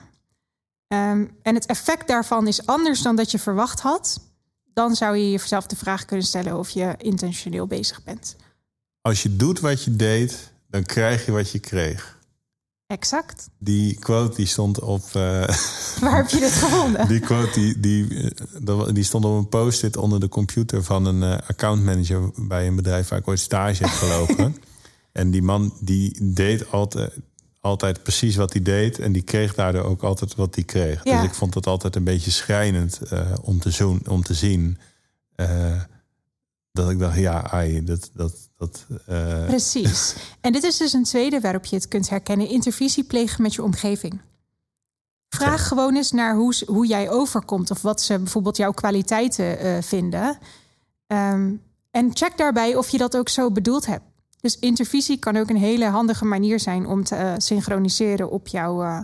Um, 0.88 1.32
en 1.42 1.56
het 1.56 1.66
effect 1.66 2.08
daarvan 2.08 2.48
is 2.48 2.66
anders 2.66 3.02
dan 3.02 3.16
dat 3.16 3.32
je 3.32 3.40
verwacht 3.40 3.80
had 3.80 4.20
dan 4.78 4.96
zou 4.96 5.18
je 5.18 5.32
jezelf 5.32 5.66
de 5.66 5.76
vraag 5.76 6.06
kunnen 6.06 6.26
stellen 6.26 6.58
of 6.58 6.70
je 6.70 6.96
intentioneel 6.98 7.68
bezig 7.68 8.04
bent. 8.04 8.36
Als 9.02 9.24
je 9.24 9.36
doet 9.36 9.60
wat 9.60 9.84
je 9.84 9.96
deed, 9.96 10.52
dan 10.70 10.84
krijg 10.84 11.26
je 11.26 11.32
wat 11.32 11.52
je 11.52 11.60
kreeg. 11.60 12.20
Exact. 12.88 13.50
Die 13.58 14.00
quote 14.00 14.36
die 14.36 14.46
stond 14.46 14.80
op. 14.80 15.02
Uh, 15.02 15.14
Waar 16.02 16.16
heb 16.16 16.30
je 16.30 16.40
dit 16.40 16.52
gevonden? 16.52 17.08
Die 17.14 17.20
quote 17.20 17.60
die, 17.60 17.80
die, 17.80 18.34
die 18.94 19.04
stond 19.04 19.26
op 19.26 19.38
een 19.38 19.50
post-it 19.50 19.98
onder 19.98 20.20
de 20.20 20.30
computer 20.30 20.84
van 20.84 21.06
een 21.06 21.22
uh, 21.22 21.38
accountmanager 21.48 22.32
bij 22.36 22.68
een 22.68 22.76
bedrijf 22.76 23.08
waar 23.08 23.20
ik 23.20 23.28
ooit 23.28 23.40
stage 23.40 23.84
heb 23.84 23.92
gelopen. 23.92 24.56
en 25.12 25.32
die 25.32 25.42
man 25.42 25.74
die 25.80 26.34
deed 26.34 26.72
altijd, 26.72 27.14
altijd 27.68 28.04
precies 28.04 28.36
wat 28.36 28.54
hij 28.54 28.62
deed. 28.62 29.00
En 29.00 29.12
die 29.12 29.22
kreeg 29.22 29.54
daardoor 29.56 29.84
ook 29.84 30.04
altijd 30.04 30.36
wat 30.36 30.56
hij 30.56 30.64
kreeg. 30.64 31.04
Ja. 31.04 31.22
Dus 31.22 31.30
ik 31.30 31.36
vond 31.36 31.54
het 31.54 31.68
altijd 31.68 31.96
een 31.96 32.04
beetje 32.04 32.32
schrijnend 32.32 33.02
eh, 33.02 33.34
om, 33.42 33.60
te 33.60 33.72
zoen, 33.72 34.02
om 34.10 34.24
te 34.24 34.34
zien. 34.34 34.78
eh, 35.36 35.82
dat 36.72 36.90
ik 36.90 37.00
dacht, 37.00 37.18
ja, 37.18 37.50
ai, 37.52 37.84
dat. 37.84 38.10
dat, 38.14 38.50
dat 38.58 38.86
eh, 39.06 39.46
Precies. 39.46 40.16
En 40.42 40.52
dit 40.54 40.64
is 40.64 40.78
dus 40.78 40.94
een 40.94 41.04
tweede 41.04 41.40
waarop 41.40 41.66
je 41.66 41.76
het 41.76 41.88
kunt 41.88 42.10
herkennen. 42.10 42.50
Intervisie 42.50 43.04
plegen 43.04 43.42
met 43.42 43.54
je 43.54 43.64
omgeving. 43.64 44.22
Vraag 45.30 45.68
gewoon 45.68 45.96
eens 45.96 46.12
naar 46.12 46.36
hoe, 46.36 46.56
hoe 46.66 46.88
jij 46.88 47.10
overkomt 47.10 47.72
of 47.72 47.82
wat 47.82 48.02
ze 48.02 48.20
bijvoorbeeld 48.20 48.58
jouw 48.58 48.72
kwaliteiten 48.72 49.84
vinden. 49.84 50.38
Ehm, 51.08 51.52
en 51.92 52.16
check 52.16 52.38
daarbij 52.38 52.76
of 52.76 52.90
je 52.90 52.98
dat 52.98 53.18
ook 53.18 53.30
zo 53.30 53.52
bedoeld 53.52 53.86
hebt. 53.86 54.04
Dus 54.48 54.60
intervisie 54.60 55.18
kan 55.18 55.38
ook 55.38 55.50
een 55.50 55.58
hele 55.58 55.86
handige 55.86 56.26
manier 56.26 56.60
zijn 56.60 56.86
om 56.86 57.04
te 57.04 57.16
eh, 57.16 57.34
synchroniseren 57.38 58.30
op 58.30 58.48
jouw, 58.48 58.84
eh, 58.84 59.00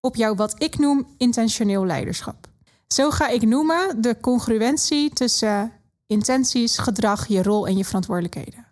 op 0.00 0.16
jouw, 0.16 0.34
wat 0.34 0.62
ik 0.62 0.78
noem, 0.78 1.06
intentioneel 1.16 1.86
leiderschap. 1.86 2.46
Zo 2.86 3.10
ga 3.10 3.28
ik 3.28 3.42
noemen 3.42 4.02
de 4.02 4.16
congruentie 4.20 5.10
tussen 5.10 5.72
intenties, 6.06 6.78
gedrag, 6.78 7.26
je 7.26 7.42
rol 7.42 7.66
en 7.66 7.76
je 7.76 7.84
verantwoordelijkheden. 7.84 8.66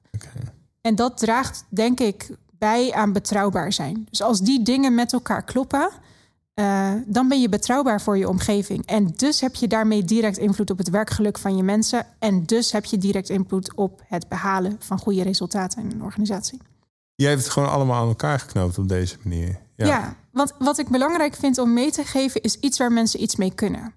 En 0.81 0.95
dat 0.95 1.19
draagt, 1.19 1.65
denk 1.69 2.01
ik, 2.01 2.31
bij 2.59 2.93
aan 2.93 3.13
betrouwbaar 3.13 3.73
zijn. 3.73 4.07
Dus 4.11 4.23
als 4.23 4.41
die 4.41 4.63
dingen 4.63 4.95
met 4.95 5.13
elkaar 5.13 5.45
kloppen, 5.45 5.89
eh, 6.55 6.93
dan 7.07 7.29
ben 7.29 7.41
je 7.41 7.49
betrouwbaar 7.49 8.01
voor 8.01 8.19
je 8.19 8.29
omgeving. 8.29 8.87
En 8.87 9.07
dus 9.07 9.41
heb 9.41 9.55
je 9.55 9.69
daarmee 9.69 10.05
direct 10.05 10.39
invloed 10.39 10.71
op 10.71 10.79
het 10.79 10.91
werkgeluk 10.91 11.39
van 11.39 11.57
je 11.57 11.63
mensen. 11.63 12.07
En 12.19 12.45
dus 12.45 12.73
heb 12.73 12.85
je 12.85 12.99
direct 12.99 13.29
invloed 13.29 13.75
op 13.75 14.03
het 14.07 14.29
behalen 14.29 14.77
van 14.79 14.99
goede 14.99 15.23
resultaten 15.23 15.83
in 15.83 15.91
een 15.91 16.03
organisatie. 16.03 16.61
Jij 17.15 17.31
hebt 17.31 17.43
het 17.43 17.53
gewoon 17.53 17.71
allemaal 17.71 18.03
aan 18.03 18.09
elkaar 18.09 18.39
geknoopt 18.39 18.79
op 18.79 18.89
deze 18.89 19.17
manier. 19.23 19.61
Ja. 19.77 20.17
want 20.31 20.55
wat 20.59 20.79
ik 20.79 20.89
belangrijk 20.89 21.35
vind 21.35 21.59
om 21.59 21.73
mee 21.73 21.91
te 21.91 22.05
geven, 22.05 22.41
is 22.41 22.57
iets 22.61 22.79
waar 22.79 22.93
mensen 22.93 23.23
iets 23.23 23.37
mee 23.37 23.55
kunnen. 23.55 23.93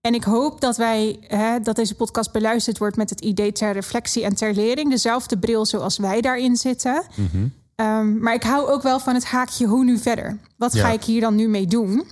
En 0.00 0.14
ik 0.14 0.24
hoop 0.24 0.60
dat 0.60 0.76
wij, 0.76 1.18
hè, 1.20 1.60
dat 1.60 1.76
deze 1.76 1.94
podcast 1.94 2.32
beluisterd 2.32 2.78
wordt 2.78 2.96
met 2.96 3.10
het 3.10 3.20
idee 3.20 3.52
ter 3.52 3.72
reflectie 3.72 4.24
en 4.24 4.34
ter 4.34 4.54
lering. 4.54 4.90
Dezelfde 4.90 5.38
bril 5.38 5.66
zoals 5.66 5.98
wij 5.98 6.20
daarin 6.20 6.56
zitten. 6.56 7.02
Mhm. 7.14 7.46
Um, 7.76 8.18
maar 8.18 8.34
ik 8.34 8.42
hou 8.42 8.68
ook 8.68 8.82
wel 8.82 9.00
van 9.00 9.14
het 9.14 9.24
haakje 9.24 9.66
hoe 9.66 9.84
nu 9.84 9.98
verder. 9.98 10.38
Wat 10.56 10.72
Ja. 10.72 10.80
ga 10.80 10.90
ik 10.92 11.04
hier 11.04 11.20
dan 11.20 11.34
nu 11.34 11.48
mee 11.48 11.66
doen? 11.66 12.04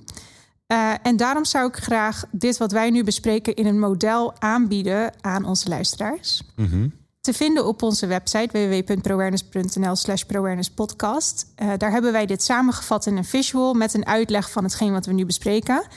Uh, 0.67 0.93
en 1.03 1.17
daarom 1.17 1.45
zou 1.45 1.67
ik 1.67 1.75
graag 1.75 2.23
dit 2.31 2.57
wat 2.57 2.71
wij 2.71 2.89
nu 2.89 3.03
bespreken 3.03 3.55
in 3.55 3.65
een 3.65 3.79
model 3.79 4.33
aanbieden 4.39 5.11
aan 5.21 5.45
onze 5.45 5.69
luisteraars. 5.69 6.43
Mhm. 6.55 6.87
Te 7.21 7.33
vinden 7.33 7.65
op 7.65 7.81
onze 7.81 8.07
website 8.07 8.49
www.proawareness.nl 8.51 9.95
slash 9.95 10.21
proawarennesspodcast. 10.21 11.45
Uh, 11.61 11.69
daar 11.77 11.91
hebben 11.91 12.11
wij 12.11 12.25
dit 12.25 12.43
samengevat 12.43 13.05
in 13.05 13.17
een 13.17 13.25
visual 13.25 13.73
met 13.73 13.93
een 13.93 14.05
uitleg 14.05 14.51
van 14.51 14.63
hetgeen 14.63 14.91
wat 14.91 15.05
we 15.05 15.13
nu 15.13 15.25
bespreken. 15.25 15.87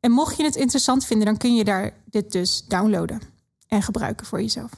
En 0.00 0.10
mocht 0.10 0.36
je 0.36 0.44
het 0.44 0.56
interessant 0.56 1.04
vinden, 1.04 1.26
dan 1.26 1.36
kun 1.36 1.54
je 1.54 1.64
daar 1.64 1.92
dit 2.10 2.32
dus 2.32 2.64
downloaden 2.68 3.20
en 3.68 3.82
gebruiken 3.82 4.26
voor 4.26 4.40
jezelf. 4.40 4.70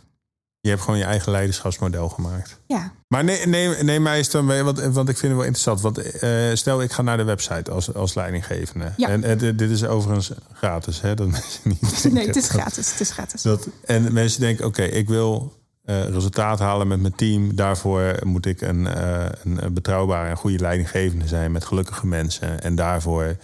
Je 0.66 0.72
hebt 0.72 0.84
gewoon 0.84 0.98
je 0.98 1.04
eigen 1.04 1.32
leiderschapsmodel 1.32 2.08
gemaakt. 2.08 2.58
Ja. 2.66 2.92
Maar 3.08 3.24
neem, 3.24 3.50
neem, 3.50 3.84
neem 3.84 4.02
mij 4.02 4.16
eens 4.16 4.30
dan 4.30 4.44
mee, 4.44 4.62
want, 4.62 4.80
want 4.80 5.08
ik 5.08 5.16
vind 5.16 5.32
het 5.32 5.40
wel 5.40 5.42
interessant. 5.42 5.80
Want 5.80 6.22
uh, 6.22 6.54
stel, 6.54 6.82
ik 6.82 6.92
ga 6.92 7.02
naar 7.02 7.16
de 7.16 7.24
website 7.24 7.70
als, 7.70 7.94
als 7.94 8.14
leidinggevende. 8.14 8.92
Ja. 8.96 9.08
En, 9.08 9.24
en 9.24 9.38
dit 9.56 9.70
is 9.70 9.84
overigens 9.84 10.30
gratis, 10.52 11.00
hè? 11.00 11.14
Dat 11.14 11.28
mensen 11.36 11.60
niet 11.62 11.80
denken, 11.80 12.12
Nee, 12.12 12.26
het 12.26 12.36
is 12.36 12.48
gratis. 12.48 12.90
Het 12.90 13.00
is 13.00 13.10
gratis. 13.10 13.42
Dat, 13.42 13.68
en 13.84 14.12
mensen 14.12 14.40
denken, 14.40 14.66
oké, 14.66 14.82
okay, 14.82 14.92
ik 14.92 15.08
wil 15.08 15.52
uh, 15.84 16.08
resultaat 16.08 16.58
halen 16.58 16.88
met 16.88 17.00
mijn 17.00 17.14
team. 17.14 17.54
Daarvoor 17.54 18.16
moet 18.24 18.46
ik 18.46 18.60
een, 18.60 18.84
uh, 18.84 19.26
een 19.44 19.74
betrouwbare 19.74 20.28
en 20.28 20.36
goede 20.36 20.58
leidinggevende 20.58 21.26
zijn 21.26 21.52
met 21.52 21.64
gelukkige 21.64 22.06
mensen. 22.06 22.60
En 22.60 22.74
daarvoor 22.74 23.36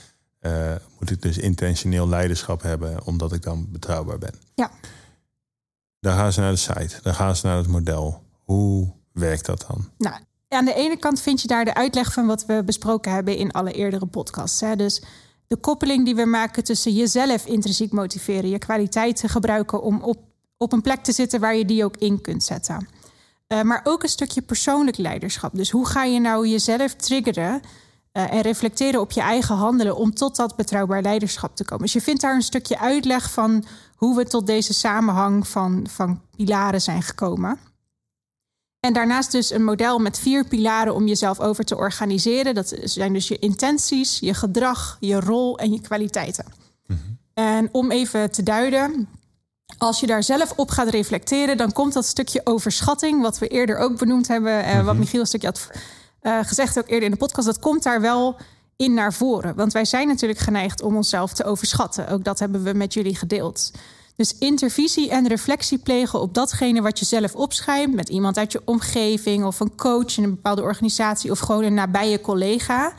moet 0.99 1.11
ik 1.11 1.23
dus 1.23 1.39
intentioneel 1.39 2.09
leiderschap 2.09 2.63
hebben, 2.63 3.05
omdat 3.05 3.33
ik 3.33 3.43
dan 3.43 3.67
betrouwbaar 3.71 4.19
ben. 4.19 4.35
Ja. 4.55 4.71
Dan 6.03 6.15
gaan 6.15 6.33
ze 6.33 6.41
naar 6.41 6.51
de 6.51 6.57
site, 6.57 6.99
dan 7.03 7.15
gaan 7.15 7.37
ze 7.37 7.47
naar 7.47 7.57
het 7.57 7.67
model. 7.67 8.23
Hoe 8.45 8.93
werkt 9.13 9.47
dat 9.47 9.65
dan? 9.69 9.89
Nou, 9.99 10.15
aan 10.49 10.65
de 10.65 10.75
ene 10.75 10.97
kant 10.97 11.21
vind 11.21 11.41
je 11.41 11.49
daar 11.49 11.65
de 11.65 11.75
uitleg 11.75 12.13
van 12.13 12.27
wat 12.27 12.47
we 12.47 12.63
besproken 12.65 13.13
hebben 13.13 13.37
in 13.37 13.53
alle 13.53 13.73
eerdere 13.73 14.07
podcasts. 14.07 14.61
Hè? 14.61 14.77
Dus 14.77 15.03
de 15.47 15.57
koppeling 15.57 16.05
die 16.05 16.15
we 16.15 16.25
maken 16.25 16.65
tussen 16.65 16.93
jezelf 16.93 17.47
intrinsiek 17.47 17.93
motiveren, 17.93 18.51
je 18.51 18.59
kwaliteiten 18.59 19.29
gebruiken 19.29 19.83
om 19.83 20.03
op, 20.03 20.19
op 20.57 20.73
een 20.73 20.81
plek 20.81 21.03
te 21.03 21.13
zitten 21.13 21.41
waar 21.41 21.57
je 21.57 21.65
die 21.65 21.85
ook 21.85 21.97
in 21.97 22.21
kunt 22.21 22.45
zetten. 22.45 22.89
Uh, 23.49 23.63
maar 23.63 23.81
ook 23.85 24.03
een 24.03 24.09
stukje 24.09 24.43
persoonlijk 24.43 24.97
leiderschap. 24.97 25.51
Dus 25.55 25.71
hoe 25.71 25.87
ga 25.87 26.05
je 26.05 26.21
nou 26.21 26.49
jezelf 26.49 26.95
triggeren 26.95 27.61
uh, 28.13 28.33
en 28.33 28.41
reflecteren 28.41 29.01
op 29.01 29.11
je 29.11 29.21
eigen 29.21 29.55
handelen 29.55 29.97
om 29.97 30.15
tot 30.15 30.37
dat 30.37 30.57
betrouwbaar 30.57 31.03
leiderschap 31.03 31.57
te 31.57 31.65
komen? 31.65 31.85
Dus 31.85 31.93
je 31.93 32.01
vindt 32.01 32.21
daar 32.21 32.35
een 32.35 32.43
stukje 32.43 32.79
uitleg 32.79 33.31
van 33.31 33.65
hoe 34.03 34.17
we 34.17 34.25
tot 34.25 34.47
deze 34.47 34.75
samenhang 34.75 35.49
van, 35.49 35.87
van 35.91 36.21
pilaren 36.37 36.81
zijn 36.81 37.03
gekomen. 37.03 37.59
En 38.81 38.93
daarnaast 38.93 39.33
dus 39.33 39.51
een 39.51 39.65
model 39.65 39.99
met 39.99 40.19
vier 40.19 40.45
pilaren 40.45 40.95
om 40.95 41.07
jezelf 41.07 41.41
over 41.41 41.65
te 41.65 41.77
organiseren. 41.77 42.55
Dat 42.55 42.75
zijn 42.83 43.13
dus 43.13 43.29
je 43.29 43.39
intenties, 43.39 44.19
je 44.19 44.35
gedrag, 44.35 44.97
je 45.01 45.21
rol 45.21 45.59
en 45.59 45.73
je 45.73 45.81
kwaliteiten. 45.81 46.45
Mm-hmm. 46.87 47.19
En 47.35 47.69
om 47.73 47.91
even 47.91 48.31
te 48.31 48.43
duiden, 48.43 49.09
als 49.79 50.01
je 50.01 50.07
daar 50.07 50.23
zelf 50.23 50.53
op 50.57 50.71
gaat 50.71 50.89
reflecteren, 50.89 51.57
dan 51.57 51.73
komt 51.73 51.93
dat 51.93 52.07
stukje 52.07 52.41
overschatting, 52.45 53.23
wat 53.23 53.39
we 53.39 53.49
eerder 53.49 53.79
ook 53.79 53.99
benoemd 53.99 54.29
hebben, 54.29 54.65
en 54.65 54.85
wat 54.85 54.97
Michiel 54.97 55.21
een 55.21 55.27
stukje 55.27 55.47
had 55.47 55.71
uh, 56.23 56.39
gezegd 56.43 56.79
ook 56.79 56.89
eerder 56.89 57.05
in 57.05 57.11
de 57.11 57.17
podcast, 57.17 57.47
dat 57.47 57.59
komt 57.59 57.83
daar 57.83 58.01
wel 58.01 58.37
in 58.83 58.95
naar 58.95 59.13
voren. 59.13 59.55
Want 59.55 59.73
wij 59.73 59.85
zijn 59.85 60.07
natuurlijk 60.07 60.41
geneigd 60.41 60.83
om 60.83 60.97
onszelf 60.97 61.33
te 61.33 61.45
overschatten. 61.45 62.09
Ook 62.09 62.25
dat 62.25 62.39
hebben 62.39 62.63
we 62.63 62.73
met 62.73 62.95
jullie 62.95 63.17
gedeeld. 63.17 63.71
Dus 64.17 64.39
intervisie 64.39 65.11
en 65.11 65.29
reflectie 65.29 65.79
plegen 65.79 66.21
op 66.21 66.35
datgene 66.35 66.83
wat 66.83 66.99
je 66.99 67.05
zelf 67.05 67.35
opschrijft 67.35 67.93
met 67.93 68.09
iemand 68.09 68.39
uit 68.39 68.53
je 68.53 68.63
omgeving 68.65 69.45
of 69.45 69.61
een 69.61 69.77
coach 69.77 70.17
in 70.17 70.25
een 70.25 70.35
bepaalde 70.35 70.63
organisatie 70.63 71.31
of 71.31 71.39
gewoon 71.39 71.65
een 71.65 71.75
nabije 71.75 72.21
collega. 72.21 72.93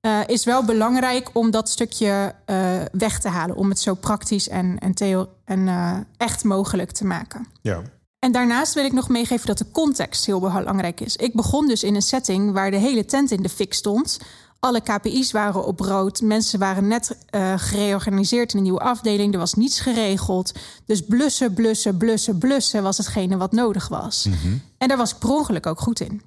Uh, 0.00 0.18
is 0.26 0.44
wel 0.44 0.64
belangrijk 0.64 1.30
om 1.32 1.50
dat 1.50 1.68
stukje 1.68 2.34
uh, 2.46 2.56
weg 2.92 3.20
te 3.20 3.28
halen. 3.28 3.56
Om 3.56 3.68
het 3.68 3.78
zo 3.78 3.94
praktisch 3.94 4.48
en, 4.48 4.78
en, 4.78 4.94
theo- 4.94 5.28
en 5.44 5.66
uh, 5.66 5.96
echt 6.16 6.44
mogelijk 6.44 6.90
te 6.90 7.04
maken. 7.04 7.46
Ja. 7.62 7.82
En 8.18 8.32
daarnaast 8.32 8.74
wil 8.74 8.84
ik 8.84 8.92
nog 8.92 9.08
meegeven 9.08 9.46
dat 9.46 9.58
de 9.58 9.70
context 9.70 10.26
heel 10.26 10.40
belangrijk 10.40 11.00
is. 11.00 11.16
Ik 11.16 11.34
begon 11.34 11.66
dus 11.68 11.82
in 11.82 11.94
een 11.94 12.02
setting 12.02 12.52
waar 12.52 12.70
de 12.70 12.76
hele 12.76 13.04
tent 13.04 13.30
in 13.30 13.42
de 13.42 13.48
fik 13.48 13.74
stond. 13.74 14.18
Alle 14.64 14.80
KPI's 14.80 15.32
waren 15.32 15.64
op 15.64 15.80
rood. 15.80 16.20
Mensen 16.20 16.58
waren 16.58 16.88
net 16.88 17.16
uh, 17.30 17.52
gereorganiseerd 17.56 18.52
in 18.52 18.56
een 18.58 18.64
nieuwe 18.64 18.80
afdeling. 18.80 19.32
Er 19.32 19.38
was 19.38 19.54
niets 19.54 19.80
geregeld. 19.80 20.52
Dus 20.86 21.02
blussen, 21.04 21.54
blussen, 21.54 21.96
blussen, 21.96 22.38
blussen 22.38 22.82
was 22.82 22.96
hetgene 22.96 23.36
wat 23.36 23.52
nodig 23.52 23.88
was. 23.88 24.24
Mm-hmm. 24.24 24.62
En 24.78 24.88
daar 24.88 24.96
was 24.96 25.10
ik 25.10 25.18
per 25.18 25.30
ongeluk 25.30 25.66
ook 25.66 25.80
goed 25.80 26.00
in. 26.00 26.22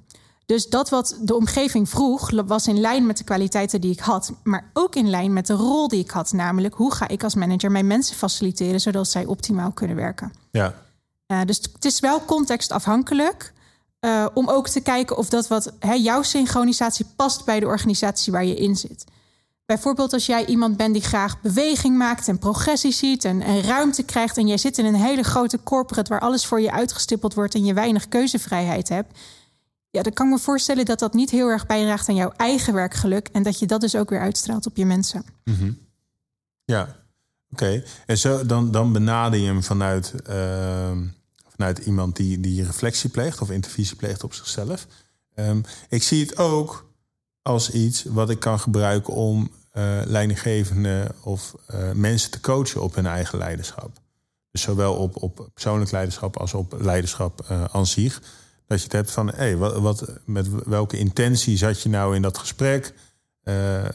Dus 0.45 0.67
dat 0.67 0.89
wat 0.89 1.17
de 1.21 1.35
omgeving 1.35 1.89
vroeg, 1.89 2.31
was 2.45 2.67
in 2.67 2.79
lijn 2.79 3.05
met 3.05 3.17
de 3.17 3.23
kwaliteiten 3.23 3.81
die 3.81 3.91
ik 3.91 3.99
had. 3.99 4.31
Maar 4.43 4.69
ook 4.73 4.95
in 4.95 5.09
lijn 5.09 5.33
met 5.33 5.47
de 5.47 5.53
rol 5.53 5.87
die 5.87 5.99
ik 5.99 6.09
had. 6.09 6.31
Namelijk, 6.33 6.73
hoe 6.73 6.93
ga 6.93 7.07
ik 7.07 7.23
als 7.23 7.35
manager 7.35 7.71
mijn 7.71 7.87
mensen 7.87 8.15
faciliteren... 8.15 8.79
zodat 8.79 9.07
zij 9.07 9.25
optimaal 9.25 9.71
kunnen 9.71 9.95
werken. 9.95 10.33
Ja. 10.51 10.73
Uh, 11.27 11.41
dus 11.45 11.61
het 11.73 11.85
is 11.85 11.99
wel 11.99 12.25
contextafhankelijk. 12.25 13.53
Uh, 14.01 14.25
om 14.33 14.49
ook 14.49 14.67
te 14.67 14.81
kijken 14.81 15.17
of 15.17 15.29
dat 15.29 15.47
wat 15.47 15.73
hè, 15.79 15.93
jouw 15.93 16.21
synchronisatie 16.21 17.05
past 17.15 17.45
bij 17.45 17.59
de 17.59 17.65
organisatie 17.65 18.31
waar 18.31 18.45
je 18.45 18.55
in 18.55 18.75
zit. 18.75 19.05
Bijvoorbeeld 19.65 20.13
als 20.13 20.25
jij 20.25 20.45
iemand 20.45 20.77
bent 20.77 20.93
die 20.93 21.03
graag 21.03 21.41
beweging 21.41 21.97
maakt 21.97 22.27
en 22.27 22.39
progressie 22.39 22.91
ziet 22.91 23.25
en, 23.25 23.61
ruimte 23.61 24.03
krijgt. 24.03 24.37
En 24.37 24.47
jij 24.47 24.57
zit 24.57 24.77
in 24.77 24.85
een 24.85 24.95
hele 24.95 25.23
grote 25.23 25.63
corporate 25.63 26.09
waar 26.09 26.19
alles 26.19 26.45
voor 26.45 26.61
je 26.61 26.71
uitgestippeld 26.71 27.33
wordt 27.33 27.55
en 27.55 27.65
je 27.65 27.73
weinig 27.73 28.07
keuzevrijheid 28.07 28.89
hebt. 28.89 29.19
Ja, 29.89 30.03
dan 30.03 30.13
kan 30.13 30.25
ik 30.25 30.31
me 30.31 30.39
voorstellen 30.39 30.85
dat 30.85 30.99
dat 30.99 31.13
niet 31.13 31.29
heel 31.29 31.47
erg 31.47 31.65
bijdraagt 31.65 32.09
aan 32.09 32.15
jouw 32.15 32.33
eigen 32.35 32.73
werkgeluk. 32.73 33.29
En 33.31 33.43
dat 33.43 33.59
je 33.59 33.65
dat 33.65 33.81
dus 33.81 33.95
ook 33.95 34.09
weer 34.09 34.19
uitstraalt 34.19 34.65
op 34.65 34.77
je 34.77 34.85
mensen. 34.85 35.25
Mm-hmm. 35.43 35.77
Ja, 36.65 36.95
oké. 37.51 37.83
En 38.05 38.17
zo, 38.17 38.45
dan, 38.45 38.71
dan 38.71 38.93
benader 38.93 39.39
je 39.39 39.45
hem 39.45 39.63
vanuit. 39.63 40.13
Uh 40.29 40.91
vanuit 41.57 41.77
iemand 41.77 42.15
die, 42.15 42.39
die 42.39 42.63
reflectie 42.63 43.09
pleegt 43.09 43.41
of 43.41 43.51
intervisie 43.51 43.95
pleegt 43.95 44.23
op 44.23 44.33
zichzelf. 44.33 44.87
Um, 45.35 45.63
ik 45.89 46.03
zie 46.03 46.25
het 46.25 46.37
ook 46.37 46.89
als 47.41 47.71
iets 47.71 48.03
wat 48.03 48.29
ik 48.29 48.39
kan 48.39 48.59
gebruiken 48.59 49.13
om 49.13 49.51
uh, 49.77 49.99
leidinggevenden 50.05 51.11
of 51.23 51.55
uh, 51.71 51.91
mensen 51.91 52.31
te 52.31 52.39
coachen 52.39 52.81
op 52.81 52.95
hun 52.95 53.05
eigen 53.05 53.37
leiderschap. 53.37 53.99
Dus 54.51 54.61
zowel 54.61 54.95
op, 54.95 55.23
op 55.23 55.49
persoonlijk 55.53 55.91
leiderschap 55.91 56.37
als 56.37 56.53
op 56.53 56.75
leiderschap 56.79 57.47
uh, 57.51 57.63
aan 57.63 57.85
zich. 57.85 58.21
Dat 58.67 58.77
je 58.77 58.83
het 58.83 58.93
hebt 58.93 59.11
van, 59.11 59.27
hé, 59.27 59.35
hey, 59.35 59.57
wat, 59.57 59.77
wat, 59.77 60.05
met 60.25 60.47
welke 60.65 60.97
intentie 60.97 61.57
zat 61.57 61.81
je 61.81 61.89
nou 61.89 62.15
in 62.15 62.21
dat 62.21 62.37
gesprek? 62.37 62.93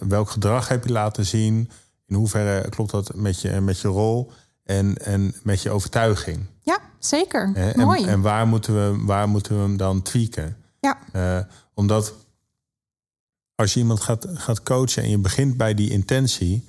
welk 0.01 0.31
gedrag 0.31 0.69
heb 0.69 0.85
je 0.87 0.93
laten 0.93 1.27
zien? 1.27 1.71
In 2.07 2.15
hoeverre 2.15 2.69
klopt 2.69 2.91
dat 2.91 3.15
met 3.15 3.41
je, 3.41 3.61
met 3.61 3.81
je 3.81 3.89
rol? 3.89 4.33
En, 4.65 4.97
en 4.97 5.35
met 5.43 5.63
je 5.63 5.71
overtuiging. 5.71 6.47
Ja, 6.63 6.79
zeker. 6.99 7.51
En, 7.55 7.81
Mooi. 7.81 8.05
En 8.05 8.21
waar 8.21 8.47
moeten, 8.47 8.75
we, 8.75 9.05
waar 9.05 9.29
moeten 9.29 9.57
we 9.57 9.63
hem 9.63 9.77
dan 9.77 10.03
tweaken? 10.03 10.57
Ja. 10.81 10.99
Uh, 11.17 11.39
omdat 11.75 12.15
als 13.55 13.75
je 13.75 13.81
iemand 13.81 14.01
gaat, 14.01 14.27
gaat 14.35 14.63
coachen 14.63 15.03
en 15.03 15.11
je 15.11 15.19
begint 15.19 15.57
bij 15.57 15.75
die 15.75 15.91
intentie. 15.91 16.69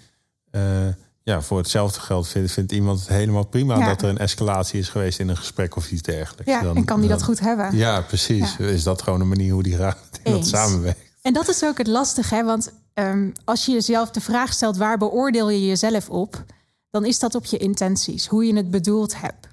eh, 0.51 0.87
ja, 1.23 1.41
voor 1.41 1.57
hetzelfde 1.57 1.99
geld 1.99 2.27
vindt, 2.27 2.51
vindt 2.51 2.71
iemand 2.71 2.99
het 2.99 3.07
helemaal 3.07 3.45
prima 3.45 3.77
Ja. 3.77 3.87
dat 3.87 4.01
er 4.01 4.09
een 4.09 4.17
escalatie 4.17 4.79
is 4.79 4.89
geweest 4.89 5.19
in 5.19 5.29
een 5.29 5.37
gesprek 5.37 5.75
of 5.75 5.91
iets 5.91 6.01
dergelijks. 6.01 6.51
Ja, 6.51 6.61
Dan- 6.61 6.75
en 6.75 6.85
kan 6.85 6.99
die 6.99 7.09
dat 7.09 7.23
goed 7.23 7.39
hebben? 7.39 7.75
Ja, 7.75 8.01
precies. 8.01 8.57
Is 8.57 8.83
dat 8.83 9.01
gewoon 9.01 9.21
een 9.21 9.27
manier 9.27 9.53
hoe 9.53 9.63
die 9.63 9.71
iemand 9.73 9.97
Eens. 10.23 10.49
samenwerkt? 10.49 10.99
En 11.21 11.33
dat 11.33 11.47
is 11.47 11.63
ook 11.63 11.77
het 11.77 11.87
lastige, 11.87 12.35
hè? 12.35 12.43
want 12.43 12.71
ehm, 12.93 13.29
als 13.45 13.65
je 13.65 13.71
jezelf 13.71 14.09
de 14.11 14.21
vraag 14.21 14.53
stelt 14.53 14.77
waar 14.77 14.97
beoordeel 14.97 15.49
je 15.49 15.65
jezelf 15.65 16.09
op, 16.09 16.43
dan 16.89 17.05
is 17.05 17.19
dat 17.19 17.35
op 17.35 17.45
je 17.45 17.57
intenties, 17.57 18.27
hoe 18.27 18.45
je 18.45 18.55
het 18.55 18.71
bedoeld 18.71 19.21
hebt. 19.21 19.47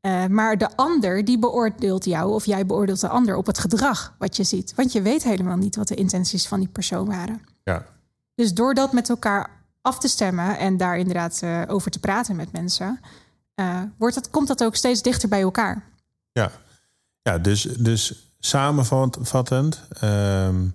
Eh, 0.00 0.26
maar 0.26 0.58
de 0.58 0.76
ander 0.76 1.24
die 1.24 1.38
beoordeelt 1.38 2.04
jou 2.04 2.32
of 2.32 2.44
jij 2.46 2.66
beoordeelt 2.66 3.00
de 3.00 3.08
ander 3.08 3.36
op 3.36 3.46
het 3.46 3.58
gedrag 3.58 4.14
wat 4.18 4.36
je 4.36 4.44
ziet, 4.44 4.74
want 4.74 4.92
je 4.92 5.02
weet 5.02 5.22
helemaal 5.22 5.56
niet 5.56 5.76
wat 5.76 5.88
de 5.88 5.94
intenties 5.94 6.48
van 6.48 6.60
die 6.60 6.68
persoon 6.68 7.06
waren. 7.06 7.40
Ja, 7.64 7.86
Dus 8.34 8.54
door 8.54 8.74
dat 8.74 8.92
met 8.92 9.08
elkaar 9.08 9.50
af 9.82 9.98
te 9.98 10.08
stemmen 10.08 10.58
en 10.58 10.76
daar 10.76 10.98
inderdaad 10.98 11.42
eh, 11.42 11.62
over 11.66 11.90
te 11.90 11.98
praten 11.98 12.36
met 12.36 12.52
mensen, 12.52 13.00
eh, 13.54 13.82
wordt 13.96 14.14
dat, 14.14 14.30
komt 14.30 14.48
dat 14.48 14.64
ook 14.64 14.76
steeds 14.76 15.02
dichter 15.02 15.28
bij 15.28 15.40
elkaar. 15.40 15.84
ja. 16.32 16.50
ja 17.22 17.38
dus, 17.38 17.62
dus 17.62 18.32
samenvattend, 18.38 19.82
ehm, 20.00 20.66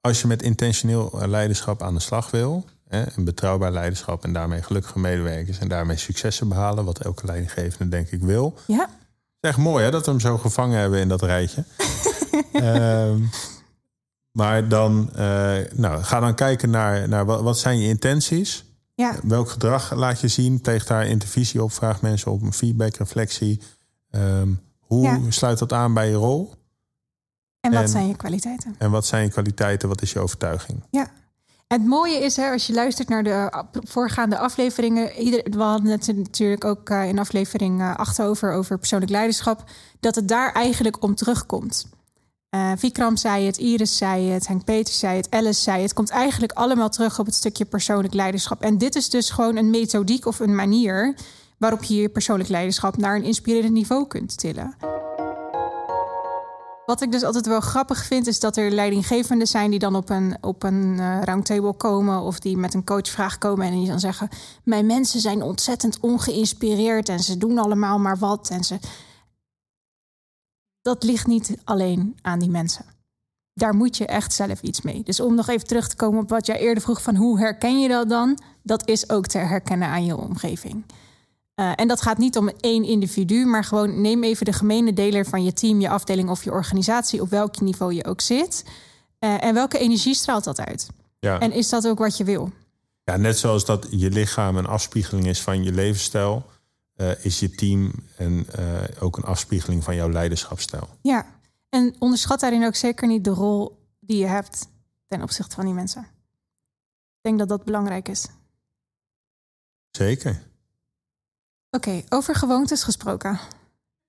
als 0.00 0.20
je 0.20 0.26
met 0.26 0.42
intentioneel 0.42 1.18
leiderschap 1.26 1.82
aan 1.82 1.94
de 1.94 2.00
slag 2.00 2.30
wil, 2.30 2.64
een 3.16 3.24
betrouwbaar 3.24 3.72
leiderschap 3.72 4.24
en 4.24 4.32
daarmee 4.32 4.62
gelukkige 4.62 4.98
medewerkers 4.98 5.58
en 5.58 5.68
daarmee 5.68 5.96
successen 5.96 6.48
behalen, 6.48 6.84
wat 6.84 6.98
elke 6.98 7.26
leidinggevende 7.26 7.88
denk 7.96 8.08
ik 8.10 8.20
wil. 8.22 8.54
Ja, 8.66 8.78
Het 8.80 8.88
is 9.40 9.48
echt 9.50 9.58
mooi 9.58 9.84
hè, 9.84 9.90
dat 9.90 10.04
we 10.04 10.10
hem 10.10 10.20
zo 10.20 10.38
gevangen 10.38 10.78
hebben 10.80 11.00
in 11.00 11.08
dat 11.08 11.22
rijtje. 11.22 11.64
Ehm, 12.52 13.20
maar 14.32 14.68
dan, 14.68 15.10
eh, 15.14 15.56
nou, 15.72 16.02
ga 16.02 16.20
dan 16.20 16.34
kijken 16.34 16.70
naar, 16.70 17.08
naar 17.08 17.24
wat, 17.24 17.40
wat 17.42 17.58
zijn 17.58 17.78
je 17.78 17.88
intenties? 17.88 18.64
ja. 18.94 19.14
Welk 19.22 19.48
gedrag 19.48 19.92
laat 19.94 20.20
je 20.20 20.28
zien? 20.28 20.60
Pleeg 20.60 20.86
daar 20.86 21.06
intervisie 21.06 21.62
op, 21.62 21.72
vraag 21.72 22.02
mensen 22.02 22.30
op 22.32 22.42
een 22.42 22.52
feedback, 22.52 22.96
reflectie. 22.96 23.60
Ehm, 24.10 24.48
hoe 24.80 25.02
Ja. 25.02 25.20
sluit 25.28 25.58
dat 25.58 25.72
aan 25.72 25.94
bij 25.94 26.08
je 26.08 26.14
rol? 26.14 26.54
En 27.60 27.72
wat 27.72 27.82
En- 27.82 27.88
zijn 27.88 28.06
je 28.08 28.16
kwaliteiten? 28.16 28.74
En 28.78 28.90
wat 28.90 29.06
zijn 29.06 29.24
je 29.24 29.30
kwaliteiten? 29.30 29.88
Wat 29.88 30.02
is 30.02 30.12
je 30.12 30.18
overtuiging? 30.20 30.82
Ja. 30.90 31.10
Het 31.66 31.86
mooie 31.86 32.18
is, 32.18 32.36
hè, 32.36 32.50
als 32.50 32.66
je 32.66 32.72
luistert 32.72 33.08
naar 33.08 33.22
de 33.22 33.50
ap- 33.50 33.78
voorgaande 33.82 34.38
afleveringen. 34.38 35.12
Ieder, 35.12 35.42
we 35.50 35.62
hadden 35.62 35.90
het 35.90 36.06
natuurlijk 36.16 36.64
ook 36.64 36.90
eh, 36.90 37.08
in 37.08 37.18
aflevering 37.18 37.80
eh, 37.80 37.96
8 37.96 38.22
over, 38.22 38.52
over 38.52 38.78
persoonlijk 38.78 39.10
leiderschap. 39.10 39.64
Dat 40.00 40.14
het 40.14 40.28
daar 40.28 40.52
eigenlijk 40.52 41.02
om 41.02 41.14
terugkomt. 41.14 41.86
Eh 42.48 42.72
Vikram 42.76 43.16
zei 43.16 43.46
het, 43.46 43.56
Iris 43.56 43.96
zei 43.96 44.28
het, 44.30 44.46
Henk 44.46 44.64
Peters 44.64 44.98
zei 44.98 45.16
het, 45.16 45.30
Alice 45.30 45.60
zei 45.62 45.76
het. 45.76 45.84
Het 45.84 45.94
komt 45.94 46.10
eigenlijk 46.10 46.52
allemaal 46.52 46.88
terug 46.88 47.18
op 47.18 47.26
het 47.26 47.34
stukje 47.34 47.64
persoonlijk 47.64 48.14
leiderschap. 48.14 48.62
En 48.62 48.78
dit 48.78 48.94
is 48.94 49.10
dus 49.10 49.30
gewoon 49.30 49.56
een 49.56 49.70
methodiek 49.70 50.26
of 50.26 50.40
een 50.40 50.54
manier 50.54 51.16
waarop 51.58 51.82
je 51.82 51.94
je 51.94 52.08
persoonlijk 52.08 52.48
leiderschap 52.48 52.96
naar 52.96 53.16
een 53.16 53.24
inspirerend 53.24 53.72
niveau 53.72 54.06
kunt 54.06 54.38
tillen. 54.38 54.74
Wat 56.86 57.02
ik 57.02 57.12
dus 57.12 57.22
altijd 57.22 57.46
wel 57.46 57.60
grappig 57.60 58.04
vind, 58.04 58.26
is 58.26 58.40
dat 58.40 58.56
er 58.56 58.70
leidinggevenden 58.70 59.46
zijn 59.46 59.70
die 59.70 59.78
dan 59.78 59.96
op 59.96 60.10
een, 60.10 60.36
op 60.40 60.62
een 60.62 60.96
eh, 60.98 61.22
roundtable 61.22 61.74
komen 61.74 62.20
of 62.20 62.38
die 62.38 62.56
met 62.56 62.74
een 62.74 62.84
coachvraag 62.84 63.38
komen 63.38 63.66
en 63.66 63.72
die 63.72 63.88
dan 63.88 64.00
zeggen: 64.00 64.28
Mijn 64.64 64.86
mensen 64.86 65.20
zijn 65.20 65.42
ontzettend 65.42 66.00
ongeïnspireerd 66.00 67.08
en 67.08 67.20
ze 67.20 67.38
doen 67.38 67.58
allemaal 67.58 67.98
maar 67.98 68.18
wat. 68.18 68.48
En 68.50 68.64
ze... 68.64 68.78
Dat 70.82 71.02
ligt 71.02 71.26
niet 71.26 71.56
alleen 71.64 72.16
aan 72.22 72.38
die 72.38 72.50
mensen. 72.50 72.84
Daar 73.54 73.74
moet 73.74 73.96
je 73.96 74.06
echt 74.06 74.32
zelf 74.32 74.62
iets 74.62 74.80
mee. 74.80 75.02
Dus 75.02 75.20
om 75.20 75.34
nog 75.34 75.48
even 75.48 75.66
terug 75.66 75.88
te 75.88 75.96
komen 75.96 76.22
op 76.22 76.28
wat 76.28 76.46
jij 76.46 76.58
eerder 76.58 76.82
vroeg: 76.82 77.02
van 77.02 77.16
hoe 77.16 77.38
herken 77.38 77.80
je 77.80 77.88
dat 77.88 78.08
dan? 78.08 78.38
Dat 78.62 78.88
is 78.88 79.10
ook 79.10 79.26
te 79.26 79.38
herkennen 79.38 79.88
aan 79.88 80.04
je 80.04 80.16
omgeving. 80.16 80.84
Uh, 81.60 81.72
en 81.76 81.88
dat 81.88 82.02
gaat 82.02 82.18
niet 82.18 82.36
om 82.36 82.48
één 82.48 82.84
individu, 82.84 83.44
maar 83.46 83.64
gewoon 83.64 84.00
neem 84.00 84.24
even 84.24 84.44
de 84.44 84.52
gemene 84.52 84.92
deler 84.92 85.26
van 85.26 85.44
je 85.44 85.52
team, 85.52 85.80
je 85.80 85.88
afdeling 85.88 86.28
of 86.30 86.44
je 86.44 86.50
organisatie, 86.50 87.20
op 87.20 87.30
welk 87.30 87.60
niveau 87.60 87.94
je 87.94 88.04
ook 88.04 88.20
zit. 88.20 88.64
Uh, 89.20 89.44
en 89.44 89.54
welke 89.54 89.78
energie 89.78 90.14
straalt 90.14 90.44
dat 90.44 90.60
uit? 90.60 90.86
Ja. 91.18 91.40
En 91.40 91.52
is 91.52 91.68
dat 91.68 91.88
ook 91.88 91.98
wat 91.98 92.16
je 92.16 92.24
wil? 92.24 92.52
Ja, 93.04 93.16
net 93.16 93.38
zoals 93.38 93.64
dat 93.64 93.86
je 93.90 94.10
lichaam 94.10 94.56
een 94.56 94.66
afspiegeling 94.66 95.26
is 95.26 95.42
van 95.42 95.64
je 95.64 95.72
levensstijl, 95.72 96.46
uh, 96.96 97.24
is 97.24 97.40
je 97.40 97.50
team 97.50 97.92
en 98.16 98.46
ook 99.00 99.16
een 99.16 99.24
afspiegeling 99.24 99.84
van 99.84 99.94
jouw 99.94 100.10
leiderschapsstijl. 100.10 100.88
Ja, 101.02 101.26
en 101.68 101.94
onderschat 101.98 102.40
daarin 102.40 102.64
ook 102.64 102.74
zeker 102.74 103.08
niet 103.08 103.24
de 103.24 103.30
rol 103.30 103.78
die 104.00 104.18
je 104.18 104.26
hebt 104.26 104.68
ten 105.06 105.22
opzichte 105.22 105.54
van 105.54 105.64
die 105.64 105.74
mensen. 105.74 106.02
Ik 106.02 107.20
denk 107.20 107.38
dat 107.38 107.48
dat 107.48 107.64
belangrijk 107.64 108.08
is. 108.08 108.28
Zeker. 109.90 110.42
Oké, 111.74 111.88
okay, 111.88 112.04
over 112.08 112.34
gewoontes 112.34 112.82
gesproken. 112.82 113.40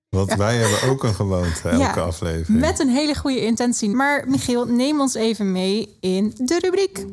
Want 0.08 0.30
ja. 0.30 0.36
wij 0.36 0.56
hebben 0.56 0.90
ook 0.90 1.04
een 1.04 1.14
gewoonte 1.14 1.68
elke 1.68 1.82
ja, 1.82 1.92
aflevering. 1.92 2.60
Met 2.60 2.78
een 2.78 2.88
hele 2.88 3.14
goede 3.14 3.40
intentie. 3.40 3.90
Maar 3.90 4.24
Michiel, 4.28 4.66
neem 4.66 5.00
ons 5.00 5.14
even 5.14 5.52
mee 5.52 5.96
in 6.00 6.34
de 6.36 6.58
rubriek. 6.60 7.04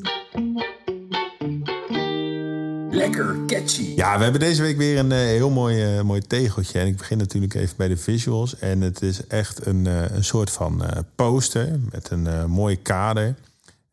Lekker 2.96 3.38
catchy. 3.48 3.94
Ja, 3.96 4.18
we 4.18 4.24
hebben 4.24 4.42
deze 4.42 4.62
week 4.62 4.78
weer 4.78 4.98
een 4.98 5.12
uh, 5.12 5.18
heel 5.18 5.50
mooi, 5.50 5.98
uh, 5.98 6.02
mooi 6.02 6.22
tegeltje. 6.22 6.80
En 6.80 6.88
ik 6.88 6.98
begin 6.98 7.18
natuurlijk 7.18 7.54
even 7.54 7.78
bij 7.78 7.88
de 7.88 7.98
visuals. 7.98 8.60
En 8.60 8.82
het 8.82 9.02
is 9.02 9.28
echt 9.28 9.66
een, 9.66 9.86
uh, 9.86 10.10
een 10.10 10.24
soort 10.24 10.50
van 10.50 10.84
poster 11.16 11.80
met 11.92 12.10
een 12.10 12.50
mooi 12.50 12.82
kader. 12.82 13.36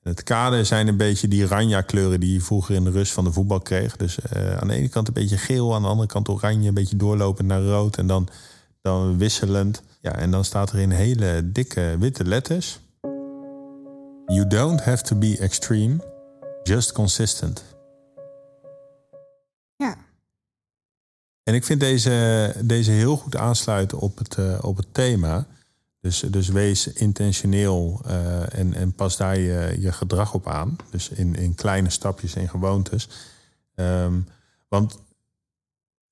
Het 0.00 0.22
kader 0.22 0.66
zijn 0.66 0.88
een 0.88 0.96
beetje 0.96 1.28
die 1.28 1.46
ranja 1.46 1.80
kleuren 1.80 2.20
die 2.20 2.32
je 2.32 2.40
vroeger 2.40 2.74
in 2.74 2.84
de 2.84 2.90
rust 2.90 3.12
van 3.12 3.24
de 3.24 3.32
voetbal 3.32 3.60
kreeg. 3.60 3.96
Dus 3.96 4.18
uh, 4.36 4.56
aan 4.56 4.68
de 4.68 4.74
ene 4.74 4.88
kant 4.88 5.08
een 5.08 5.14
beetje 5.14 5.36
geel, 5.36 5.74
aan 5.74 5.82
de 5.82 5.88
andere 5.88 6.08
kant 6.08 6.28
oranje, 6.28 6.68
een 6.68 6.74
beetje 6.74 6.96
doorlopend 6.96 7.48
naar 7.48 7.62
rood 7.62 7.96
en 7.96 8.06
dan, 8.06 8.28
dan 8.82 9.18
wisselend. 9.18 9.82
Ja, 10.00 10.16
en 10.16 10.30
dan 10.30 10.44
staat 10.44 10.72
er 10.72 10.78
in 10.78 10.90
hele 10.90 11.52
dikke 11.52 11.96
witte 11.98 12.24
letters. 12.24 12.80
You 14.26 14.46
don't 14.46 14.80
have 14.80 15.02
to 15.02 15.16
be 15.16 15.38
extreme, 15.38 15.96
just 16.62 16.92
consistent. 16.92 17.64
Ja. 19.76 19.96
En 21.42 21.54
ik 21.54 21.64
vind 21.64 21.80
deze, 21.80 22.54
deze 22.64 22.90
heel 22.90 23.16
goed 23.16 23.36
aansluiten 23.36 23.98
op 23.98 24.18
het, 24.18 24.36
uh, 24.36 24.58
op 24.60 24.76
het 24.76 24.94
thema. 24.94 25.46
Dus, 26.00 26.20
dus 26.20 26.48
wees 26.48 26.86
intentioneel 26.86 28.00
uh, 28.06 28.58
en, 28.58 28.74
en 28.74 28.92
pas 28.92 29.16
daar 29.16 29.38
je, 29.38 29.76
je 29.80 29.92
gedrag 29.92 30.34
op 30.34 30.48
aan. 30.48 30.76
Dus 30.90 31.08
in, 31.08 31.34
in 31.34 31.54
kleine 31.54 31.90
stapjes 31.90 32.34
en 32.34 32.48
gewoontes. 32.48 33.08
Um, 33.74 34.28
want 34.68 34.98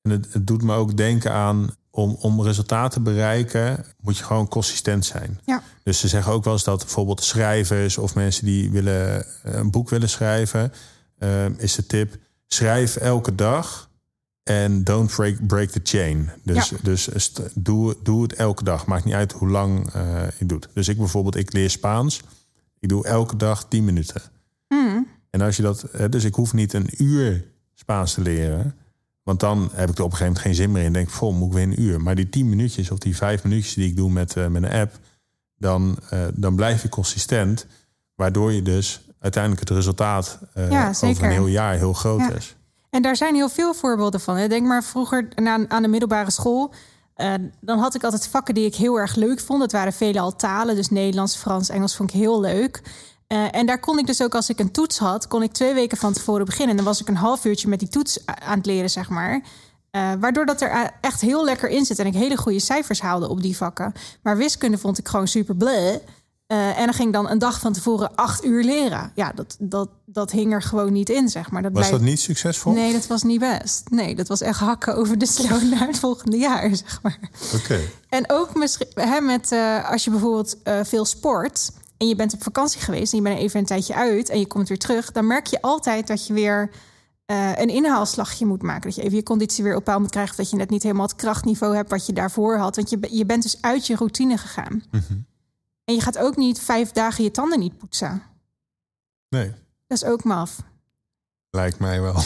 het, 0.02 0.32
het 0.32 0.46
doet 0.46 0.62
me 0.62 0.74
ook 0.74 0.96
denken 0.96 1.32
aan... 1.32 1.76
Om, 1.90 2.16
om 2.20 2.42
resultaten 2.42 3.04
te 3.04 3.10
bereiken, 3.10 3.84
moet 4.00 4.18
je 4.18 4.24
gewoon 4.24 4.48
consistent 4.48 5.06
zijn. 5.06 5.40
Ja. 5.44 5.62
Dus 5.82 6.00
ze 6.00 6.08
zeggen 6.08 6.32
ook 6.32 6.44
wel 6.44 6.52
eens 6.52 6.64
dat 6.64 6.78
bijvoorbeeld 6.78 7.22
schrijvers... 7.22 7.98
of 7.98 8.14
mensen 8.14 8.44
die 8.44 8.70
willen, 8.70 9.26
een 9.42 9.70
boek 9.70 9.88
willen 9.88 10.08
schrijven... 10.08 10.72
Uh, 11.18 11.58
is 11.58 11.74
de 11.74 11.86
tip, 11.86 12.16
schrijf 12.46 12.96
elke 12.96 13.34
dag... 13.34 13.87
En 14.48 14.84
don't 14.84 15.10
break, 15.10 15.46
break 15.46 15.68
the 15.68 15.80
chain. 15.82 16.30
Dus, 16.42 16.68
ja. 16.68 16.76
dus 16.82 17.32
doe, 17.54 17.96
doe 18.02 18.22
het 18.22 18.34
elke 18.34 18.64
dag. 18.64 18.86
Maakt 18.86 19.04
niet 19.04 19.14
uit 19.14 19.32
hoe 19.32 19.48
lang 19.48 19.94
uh, 19.94 20.22
je 20.38 20.46
doet. 20.46 20.68
Dus 20.72 20.88
ik 20.88 20.96
bijvoorbeeld, 20.96 21.36
ik 21.36 21.52
leer 21.52 21.70
Spaans. 21.70 22.22
Ik 22.78 22.88
doe 22.88 23.06
elke 23.06 23.36
dag 23.36 23.64
10 23.68 23.84
minuten. 23.84 24.22
Mm. 24.68 25.06
En 25.30 25.40
als 25.40 25.56
je 25.56 25.62
dat, 25.62 25.84
dus 26.10 26.24
ik 26.24 26.34
hoef 26.34 26.52
niet 26.52 26.72
een 26.72 26.88
uur 26.96 27.44
Spaans 27.74 28.14
te 28.14 28.20
leren. 28.20 28.74
Want 29.22 29.40
dan 29.40 29.70
heb 29.72 29.90
ik 29.90 29.98
er 29.98 30.04
op 30.04 30.10
een 30.10 30.16
gegeven 30.16 30.26
moment 30.26 30.38
geen 30.38 30.54
zin 30.54 30.72
meer 30.72 30.84
in. 30.84 30.92
Denk, 30.92 31.10
vol, 31.10 31.32
moet 31.32 31.48
ik 31.48 31.54
weer 31.54 31.62
een 31.62 31.82
uur. 31.82 32.00
Maar 32.00 32.14
die 32.14 32.28
10 32.28 32.48
minuutjes 32.48 32.90
of 32.90 32.98
die 32.98 33.16
5 33.16 33.42
minuutjes 33.42 33.74
die 33.74 33.88
ik 33.88 33.96
doe 33.96 34.10
met, 34.10 34.36
uh, 34.36 34.46
met 34.46 34.62
een 34.62 34.72
app. 34.72 34.98
Dan, 35.56 35.98
uh, 36.12 36.20
dan 36.34 36.56
blijf 36.56 36.82
je 36.82 36.88
consistent. 36.88 37.66
Waardoor 38.14 38.52
je 38.52 38.62
dus 38.62 39.00
uiteindelijk 39.20 39.68
het 39.68 39.70
resultaat 39.70 40.38
ja, 40.54 40.88
over 40.88 41.24
een 41.24 41.30
heel 41.30 41.46
jaar 41.46 41.74
heel 41.74 41.92
groot 41.92 42.20
ja. 42.20 42.32
is. 42.32 42.56
En 42.90 43.02
daar 43.02 43.16
zijn 43.16 43.34
heel 43.34 43.48
veel 43.48 43.74
voorbeelden 43.74 44.20
van. 44.20 44.48
Denk 44.48 44.66
maar 44.66 44.84
vroeger 44.84 45.28
aan, 45.68 45.82
de 45.82 45.88
middelbare 45.88 46.30
school. 46.30 46.72
Uh, 47.16 47.34
dan 47.60 47.78
had 47.78 47.94
ik 47.94 48.04
altijd 48.04 48.28
vakken 48.28 48.54
die 48.54 48.66
ik 48.66 48.74
heel 48.74 48.98
erg 48.98 49.14
leuk 49.14 49.40
vond. 49.40 49.60
Dat 49.60 49.72
waren 49.72 49.92
veelal 49.92 50.36
talen. 50.36 50.74
Dus 50.74 50.90
Nederlands, 50.90 51.36
Frans, 51.36 51.68
Engels 51.68 51.96
vond 51.96 52.14
ik 52.14 52.20
heel 52.20 52.40
leuk. 52.40 52.82
Uh, 53.28 53.54
en 53.54 53.66
daar 53.66 53.80
kon 53.80 53.98
ik 53.98 54.06
dus 54.06 54.22
ook 54.22 54.34
als 54.34 54.48
ik 54.48 54.58
een 54.58 54.70
toets 54.70 54.98
had... 54.98 55.28
kon 55.28 55.42
ik 55.42 55.52
twee 55.52 55.74
weken 55.74 55.96
van 55.96 56.12
tevoren 56.12 56.44
beginnen. 56.44 56.70
En 56.70 56.76
dan 56.76 56.84
was 56.84 57.00
ik 57.00 57.08
een 57.08 57.16
half 57.16 57.44
uurtje 57.44 57.68
met 57.68 57.78
die 57.78 57.88
toets 57.88 58.26
aan 58.26 58.56
het 58.56 58.66
leren, 58.66 58.90
zeg 58.90 59.08
maar. 59.08 59.40
Uh, 59.92 60.12
waardoor 60.20 60.46
dat 60.46 60.60
er 60.60 60.90
echt 61.00 61.20
heel 61.20 61.44
lekker 61.44 61.68
in 61.68 61.84
zit. 61.84 61.98
En 61.98 62.06
ik 62.06 62.14
hele 62.14 62.36
goede 62.36 62.60
cijfers 62.60 63.00
haalde 63.00 63.28
op 63.28 63.42
die 63.42 63.56
vakken. 63.56 63.92
Maar 64.22 64.36
wiskunde 64.36 64.78
vond 64.78 64.98
ik 64.98 65.08
gewoon 65.08 65.28
super 65.28 65.56
bleh. 65.56 65.96
Uh, 66.52 66.78
en 66.78 66.84
dan 66.84 66.94
ging 66.94 67.12
dan 67.12 67.28
een 67.28 67.38
dag 67.38 67.60
van 67.60 67.72
tevoren 67.72 68.14
acht 68.14 68.44
uur 68.44 68.64
leren. 68.64 69.12
Ja, 69.14 69.32
dat, 69.34 69.56
dat, 69.58 69.88
dat 70.06 70.30
hing 70.30 70.52
er 70.52 70.62
gewoon 70.62 70.92
niet 70.92 71.08
in, 71.08 71.28
zeg 71.28 71.50
maar. 71.50 71.62
Dat 71.62 71.72
was 71.72 71.80
blijft... 71.80 71.98
dat 71.98 72.08
niet 72.08 72.20
succesvol? 72.20 72.72
Nee, 72.72 72.92
dat 72.92 73.06
was 73.06 73.22
niet 73.22 73.40
best. 73.40 73.90
Nee, 73.90 74.14
dat 74.14 74.28
was 74.28 74.40
echt 74.40 74.58
hakken 74.58 74.96
over 74.96 75.18
de 75.18 75.26
sloot 75.26 75.62
naar 75.62 75.86
het 75.86 75.98
volgende 75.98 76.36
jaar, 76.36 76.74
zeg 76.84 77.02
maar. 77.02 77.18
Oké. 77.54 77.56
Okay. 77.56 77.88
En 78.08 78.30
ook 78.30 78.54
misschien, 78.54 78.86
hè, 78.94 79.20
met, 79.20 79.52
uh, 79.52 79.90
als 79.90 80.04
je 80.04 80.10
bijvoorbeeld 80.10 80.56
uh, 80.64 80.80
veel 80.82 81.04
sport... 81.04 81.70
en 81.96 82.08
je 82.08 82.16
bent 82.16 82.34
op 82.34 82.42
vakantie 82.42 82.80
geweest 82.80 83.12
en 83.12 83.18
je 83.18 83.24
bent 83.24 83.38
even 83.38 83.60
een 83.60 83.66
tijdje 83.66 83.94
uit 83.94 84.28
en 84.28 84.38
je 84.38 84.46
komt 84.46 84.68
weer 84.68 84.78
terug, 84.78 85.12
dan 85.12 85.26
merk 85.26 85.46
je 85.46 85.62
altijd 85.62 86.06
dat 86.06 86.26
je 86.26 86.32
weer 86.32 86.70
eh, 87.28 87.52
een 87.56 87.68
inhaalslagje 87.68 88.46
moet 88.46 88.62
maken. 88.62 88.82
Dat 88.82 88.94
je 88.94 89.02
even 89.02 89.16
je 89.16 89.22
conditie 89.22 89.64
weer 89.64 89.76
op 89.76 89.84
peil 89.84 90.00
moet 90.00 90.10
krijgen. 90.10 90.30
Of 90.30 90.36
dat 90.36 90.50
je 90.50 90.56
net 90.56 90.70
niet 90.70 90.82
helemaal 90.82 91.06
het 91.06 91.14
krachtniveau 91.16 91.74
hebt 91.74 91.90
wat 91.90 92.06
je 92.06 92.12
daarvoor 92.12 92.56
had. 92.56 92.76
Want 92.76 92.90
je, 92.90 92.98
je 93.10 93.26
bent 93.26 93.42
dus 93.42 93.58
uit 93.60 93.86
je 93.86 93.96
routine 93.96 94.38
gegaan. 94.38 94.82
En 95.88 95.94
je 95.94 96.00
gaat 96.00 96.18
ook 96.18 96.36
niet 96.36 96.60
vijf 96.60 96.90
dagen 96.90 97.24
je 97.24 97.30
tanden 97.30 97.58
niet 97.58 97.78
poetsen. 97.78 98.22
Nee, 99.28 99.52
Dat 99.86 100.02
is 100.02 100.04
ook 100.04 100.24
maf. 100.24 100.56
lijkt 101.50 101.78
mij 101.78 102.00
wel. 102.00 102.14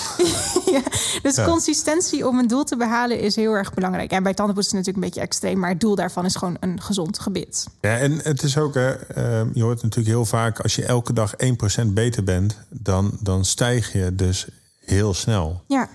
ja, 0.74 0.82
dus 1.22 1.36
Ja. 1.36 1.44
consistentie 1.44 2.28
om 2.28 2.38
een 2.38 2.46
doel 2.46 2.64
te 2.64 2.76
behalen 2.76 3.20
is 3.20 3.36
heel 3.36 3.52
erg 3.52 3.74
belangrijk. 3.74 4.10
En 4.10 4.22
bij 4.22 4.34
tandenpoetsen 4.34 4.78
is 4.78 4.86
het 4.86 4.94
natuurlijk 4.94 5.14
een 5.16 5.22
beetje 5.22 5.34
extreem. 5.34 5.58
Maar 5.58 5.70
het 5.70 5.80
doel 5.80 5.94
daarvan 5.94 6.24
is 6.24 6.36
gewoon 6.36 6.56
een 6.60 6.80
gezond 6.80 7.18
gebit. 7.18 7.66
Ja, 7.80 7.98
en 7.98 8.12
het 8.18 8.42
is 8.42 8.58
ook, 8.58 8.74
hè, 8.74 8.90
eh, 8.92 9.54
je 9.54 9.62
hoort 9.62 9.82
natuurlijk 9.82 10.14
heel 10.14 10.24
vaak, 10.24 10.60
als 10.60 10.74
je 10.74 10.84
elke 10.84 11.12
dag 11.12 11.34
1% 11.36 11.94
beter 11.94 12.24
bent, 12.24 12.58
dan, 12.68 13.18
dan 13.20 13.44
stijg 13.44 13.92
je 13.92 14.14
dus 14.14 14.46
heel 14.78 15.14
snel. 15.14 15.62
Ja, 15.66 15.88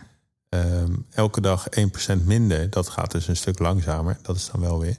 Ehm, 0.50 0.96
elke 1.12 1.42
dag 1.42 1.68
1% 1.70 2.26
minder, 2.26 2.70
dat 2.70 2.88
gaat 2.90 3.12
dus 3.12 3.28
een 3.28 3.36
stuk 3.36 3.60
langzamer. 3.60 4.18
Dat 4.22 4.36
is 4.36 4.50
dan 4.52 4.62
wel 4.62 4.80
weer. 4.80 4.98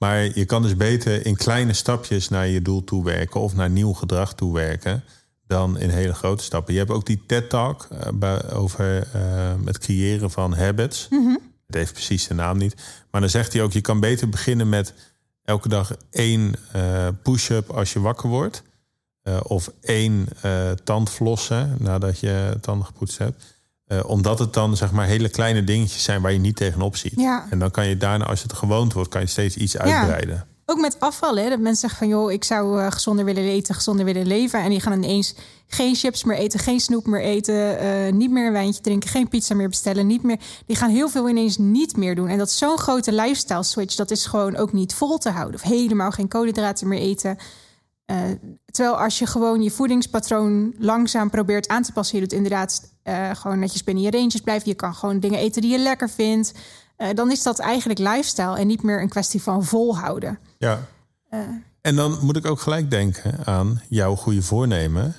Maar 0.00 0.38
je 0.38 0.44
kan 0.44 0.62
dus 0.62 0.76
beter 0.76 1.26
in 1.26 1.36
kleine 1.36 1.72
stapjes 1.72 2.28
naar 2.28 2.46
je 2.46 2.62
doel 2.62 2.84
toewerken 2.84 3.40
of 3.40 3.54
naar 3.54 3.70
nieuw 3.70 3.92
gedrag 3.92 4.34
toewerken 4.34 5.04
dan 5.46 5.78
in 5.78 5.88
hele 5.88 6.14
grote 6.14 6.44
stappen. 6.44 6.72
Je 6.72 6.78
hebt 6.78 6.90
ook 6.90 7.06
die 7.06 7.22
TED-talk 7.26 7.88
eh, 8.20 8.38
over 8.52 9.08
eh, 9.12 9.54
het 9.64 9.78
creëren 9.78 10.30
van 10.30 10.54
habits. 10.54 11.08
Het 11.66 11.74
heeft 11.74 11.92
precies 11.92 12.26
de 12.26 12.34
naam 12.34 12.58
niet. 12.58 12.74
Maar 13.10 13.20
dan 13.20 13.30
zegt 13.30 13.52
hij 13.52 13.62
ook, 13.62 13.72
je 13.72 13.80
kan 13.80 14.00
beter 14.00 14.28
beginnen 14.28 14.68
met 14.68 14.94
elke 15.44 15.68
dag 15.68 15.96
één 16.10 16.54
eh, 16.72 17.08
push-up 17.22 17.70
als 17.70 17.92
je 17.92 18.00
wakker 18.00 18.28
wordt. 18.28 18.62
Of 19.42 19.72
één 19.80 20.28
eh 20.42 20.70
tand 20.70 21.10
flossen 21.10 21.76
nadat 21.78 22.18
je 22.18 22.58
tanden 22.60 22.86
gepoetst 22.86 23.18
hebt. 23.18 23.59
Eh, 23.90 24.00
omdat 24.06 24.38
het 24.38 24.52
dan 24.52 24.76
zeg 24.76 24.92
maar 24.92 25.06
hele 25.06 25.28
kleine 25.28 25.64
dingetjes 25.64 26.02
zijn 26.02 26.22
waar 26.22 26.32
je 26.32 26.38
niet 26.38 26.56
tegenop 26.56 26.96
ziet. 26.96 27.12
Ja. 27.16 27.46
En 27.50 27.58
dan 27.58 27.70
kan 27.70 27.86
je 27.86 27.96
daarna, 27.96 28.24
als 28.24 28.42
het 28.42 28.52
gewoond 28.52 28.92
wordt, 28.92 29.08
kan 29.08 29.20
je 29.20 29.26
steeds 29.26 29.56
iets 29.56 29.76
uitbreiden. 29.78 30.46
ook 30.66 30.80
met 30.80 31.00
afvallen. 31.00 31.42
Hè, 31.42 31.48
dat 31.48 31.58
mensen 31.58 31.80
zeggen 31.88 31.98
van, 31.98 32.08
joh, 32.08 32.32
ik 32.32 32.44
zou 32.44 32.80
eh, 32.80 32.90
gezonder 32.90 33.24
willen 33.24 33.42
eten, 33.42 33.74
gezonder 33.74 34.04
willen 34.04 34.26
leven. 34.26 34.62
En 34.62 34.70
die 34.70 34.80
gaan 34.80 34.92
ineens 35.02 35.34
geen 35.66 35.94
chips 35.94 36.24
meer 36.24 36.36
eten, 36.36 36.60
geen 36.60 36.80
snoep 36.80 37.06
meer 37.06 37.22
eten, 37.22 37.78
eh, 37.78 38.12
niet 38.12 38.30
meer 38.30 38.46
een 38.46 38.52
wijntje 38.52 38.80
drinken, 38.80 39.10
geen 39.10 39.28
pizza 39.28 39.54
meer 39.54 39.68
bestellen, 39.68 40.06
niet 40.06 40.22
meer. 40.22 40.38
Die 40.66 40.76
gaan 40.76 40.90
heel 40.90 41.08
veel 41.08 41.28
ineens 41.28 41.58
niet 41.58 41.96
meer 41.96 42.14
doen. 42.14 42.28
En 42.28 42.38
dat 42.38 42.50
zo'n 42.50 42.78
grote 42.78 43.12
lifestyle 43.12 43.64
switch. 43.64 43.94
Dat 43.94 44.10
is 44.10 44.26
gewoon 44.26 44.56
ook 44.56 44.72
niet 44.72 44.94
vol 44.94 45.18
te 45.18 45.30
houden. 45.30 45.54
Of 45.54 45.62
helemaal 45.62 46.10
geen 46.10 46.28
koolhydraten 46.28 46.88
meer 46.88 47.00
eten. 47.00 47.38
Eh, 48.10 48.16
terwijl 48.70 48.96
als 48.96 49.18
je 49.18 49.26
gewoon 49.26 49.62
je 49.62 49.70
voedingspatroon 49.70 50.74
langzaam 50.78 51.30
probeert 51.30 51.68
aan 51.68 51.82
te 51.82 51.92
passen, 51.92 52.18
je 52.18 52.22
doet 52.22 52.32
inderdaad 52.32 52.92
eh, 53.02 53.30
gewoon 53.34 53.58
netjes 53.58 53.84
binnen 53.84 54.04
je 54.04 54.10
ranges 54.10 54.40
blijven. 54.40 54.68
Je 54.68 54.74
kan 54.74 54.94
gewoon 54.94 55.20
dingen 55.20 55.38
eten 55.38 55.62
die 55.62 55.70
je 55.70 55.78
lekker 55.78 56.10
vindt. 56.10 56.52
Eh, 56.96 57.08
dan 57.14 57.30
is 57.30 57.42
dat 57.42 57.58
eigenlijk 57.58 57.98
lifestyle 57.98 58.58
en 58.58 58.66
niet 58.66 58.82
meer 58.82 59.00
een 59.00 59.08
kwestie 59.08 59.42
van 59.42 59.64
volhouden. 59.64 60.38
Ja. 60.58 60.86
En 61.80 61.96
dan 61.96 62.18
moet 62.22 62.36
ik 62.36 62.46
ook 62.46 62.60
gelijk 62.60 62.90
denken 62.90 63.46
aan 63.46 63.80
jouw 63.88 64.14
goede 64.14 64.42
voornemen. 64.42 65.14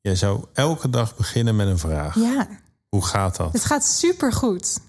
Jij 0.00 0.14
zou 0.16 0.44
elke 0.52 0.90
dag 0.90 1.16
beginnen 1.16 1.56
met 1.56 1.66
een 1.66 1.78
vraag. 1.78 2.14
Ja, 2.14 2.48
Hoe 2.88 3.04
gaat 3.04 3.36
dat? 3.36 3.52
het 3.52 3.64
gaat 3.64 3.84
supergoed. 3.84 4.80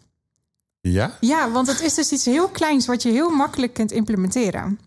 Ja? 0.82 1.18
Ja, 1.20 1.52
want 1.52 1.68
het 1.68 1.82
is 1.82 1.94
dus 1.94 2.12
iets 2.12 2.26
heel 2.26 2.48
kleins 2.48 2.86
wat 2.86 3.04
je 3.04 3.12
heel 3.12 3.30
makkelijk 3.30 3.74
kunt 3.74 3.92
implementeren. 3.92 4.80